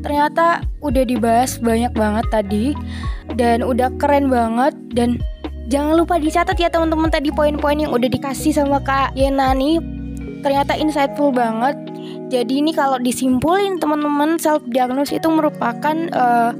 ternyata 0.00 0.64
udah 0.80 1.04
dibahas 1.04 1.60
banyak 1.60 1.92
banget 1.92 2.26
tadi 2.32 2.66
dan 3.36 3.60
udah 3.60 3.92
keren 4.00 4.32
banget 4.32 4.72
dan 4.96 5.20
jangan 5.70 5.94
lupa 5.94 6.18
dicatat 6.18 6.58
ya 6.58 6.68
teman-teman 6.68 7.08
tadi 7.08 7.30
poin-poin 7.30 7.78
yang 7.78 7.94
udah 7.94 8.10
dikasih 8.10 8.50
sama 8.50 8.82
Kak 8.82 9.14
Yena 9.14 9.54
nih. 9.54 9.78
Ternyata 10.42 10.74
insightful 10.74 11.30
banget. 11.30 11.78
Jadi 12.28 12.64
ini 12.64 12.74
kalau 12.74 12.98
disimpulin 12.98 13.78
teman-teman 13.78 14.36
self 14.42 14.66
diagnosis 14.66 15.22
itu 15.22 15.28
merupakan 15.30 15.94
eh, 15.94 16.52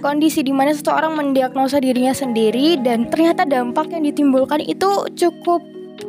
kondisi 0.00 0.40
di 0.40 0.56
mana 0.56 0.72
seseorang 0.72 1.12
mendiagnosa 1.18 1.82
dirinya 1.82 2.16
sendiri 2.16 2.80
dan 2.80 3.12
ternyata 3.12 3.44
dampak 3.44 3.92
yang 3.92 4.04
ditimbulkan 4.08 4.64
itu 4.64 5.08
cukup 5.16 5.60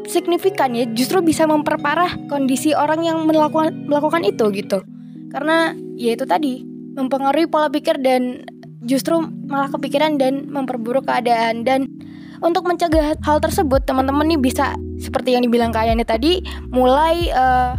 signifikan 0.07 0.75
ya 0.75 0.83
justru 0.91 1.23
bisa 1.23 1.47
memperparah 1.47 2.19
kondisi 2.27 2.75
orang 2.75 3.07
yang 3.07 3.23
melakukan 3.23 3.87
melakukan 3.87 4.27
itu 4.27 4.51
gitu 4.51 4.83
karena 5.31 5.71
ya 5.95 6.15
itu 6.19 6.27
tadi 6.27 6.67
mempengaruhi 6.99 7.47
pola 7.47 7.71
pikir 7.71 7.95
dan 8.03 8.43
justru 8.83 9.23
malah 9.47 9.71
kepikiran 9.71 10.19
dan 10.19 10.51
memperburuk 10.51 11.07
keadaan 11.07 11.63
dan 11.63 11.87
untuk 12.41 12.65
mencegah 12.65 13.17
hal 13.17 13.37
tersebut 13.39 13.83
teman-teman 13.85 14.27
nih 14.27 14.39
bisa 14.39 14.77
seperti 14.97 15.37
yang 15.37 15.45
dibilang 15.45 15.69
Kak 15.69 15.87
Yani 15.87 16.05
tadi 16.05 16.41
mulai 16.69 17.29
eh, 17.29 17.71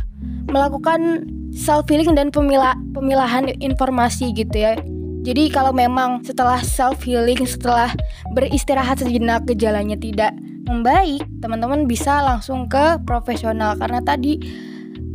melakukan 0.49 1.29
self 1.53 1.89
healing 1.89 2.15
dan 2.17 2.33
pemila 2.33 2.77
pemilahan 2.95 3.53
informasi 3.61 4.33
gitu 4.33 4.57
ya. 4.57 4.79
Jadi 5.27 5.53
kalau 5.53 5.75
memang 5.75 6.25
setelah 6.25 6.63
self 6.63 7.05
healing, 7.05 7.43
setelah 7.45 7.93
beristirahat 8.33 9.03
sejenak 9.03 9.45
gejalanya 9.45 9.99
tidak 9.99 10.33
membaik, 10.65 11.21
teman-teman 11.45 11.85
bisa 11.85 12.25
langsung 12.25 12.65
ke 12.71 12.97
profesional. 13.05 13.77
Karena 13.77 14.01
tadi 14.01 14.41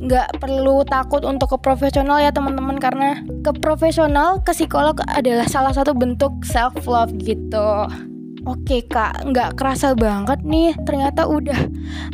nggak 0.03 0.43
perlu 0.43 0.83
takut 0.85 1.23
untuk 1.23 1.55
ke 1.55 1.57
profesional 1.63 2.21
ya 2.21 2.29
teman-teman. 2.29 2.77
Karena 2.77 3.25
ke 3.41 3.57
profesional 3.57 4.43
ke 4.43 4.53
psikolog 4.53 4.99
adalah 5.09 5.49
salah 5.49 5.73
satu 5.73 5.97
bentuk 5.97 6.45
self 6.45 6.77
love 6.85 7.15
gitu. 7.23 7.89
Oke 8.43 8.83
kak, 8.83 9.23
nggak 9.23 9.55
kerasa 9.55 9.95
banget 9.95 10.43
nih. 10.43 10.75
Ternyata 10.83 11.23
udah 11.31 11.55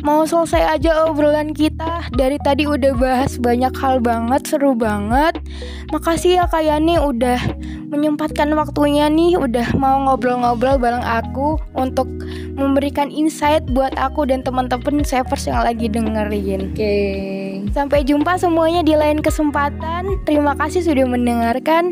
mau 0.06 0.22
selesai 0.22 0.78
aja 0.78 1.10
obrolan 1.10 1.50
kita. 1.50 2.06
Dari 2.14 2.38
tadi 2.46 2.70
udah 2.70 2.94
bahas 2.94 3.34
banyak 3.34 3.74
hal 3.74 3.98
banget, 3.98 4.46
seru 4.46 4.78
banget. 4.78 5.42
Makasih 5.90 6.38
ya 6.38 6.44
kak 6.46 6.62
Yani 6.62 7.02
udah 7.02 7.34
menyempatkan 7.90 8.46
waktunya 8.54 9.10
nih. 9.10 9.42
Udah 9.42 9.74
mau 9.74 9.98
ngobrol-ngobrol 10.06 10.78
bareng 10.78 11.02
aku 11.02 11.58
Untuk 11.74 12.06
memberikan 12.54 13.10
insight 13.10 13.66
buat 13.74 13.90
aku 13.98 14.30
dan 14.30 14.46
teman-teman 14.46 15.02
savers 15.02 15.50
yang 15.50 15.66
lagi 15.66 15.90
dengerin. 15.90 16.70
Oke. 16.70 16.96
Sampai 17.74 18.06
jumpa 18.06 18.38
semuanya 18.38 18.86
di 18.86 18.94
lain 18.94 19.18
kesempatan. 19.18 20.22
Terima 20.30 20.54
kasih 20.54 20.86
sudah 20.86 21.10
mendengarkan. 21.10 21.90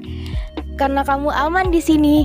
Karena 0.78 1.02
kamu 1.02 1.26
aman 1.34 1.74
di 1.74 1.82
sini 1.82 2.22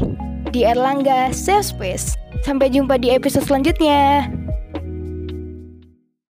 di 0.54 0.62
Erlangga 0.62 1.34
Safe 1.34 1.66
Space. 1.66 2.14
Sampai 2.46 2.70
jumpa 2.70 3.02
di 3.02 3.10
episode 3.10 3.50
selanjutnya. 3.50 4.43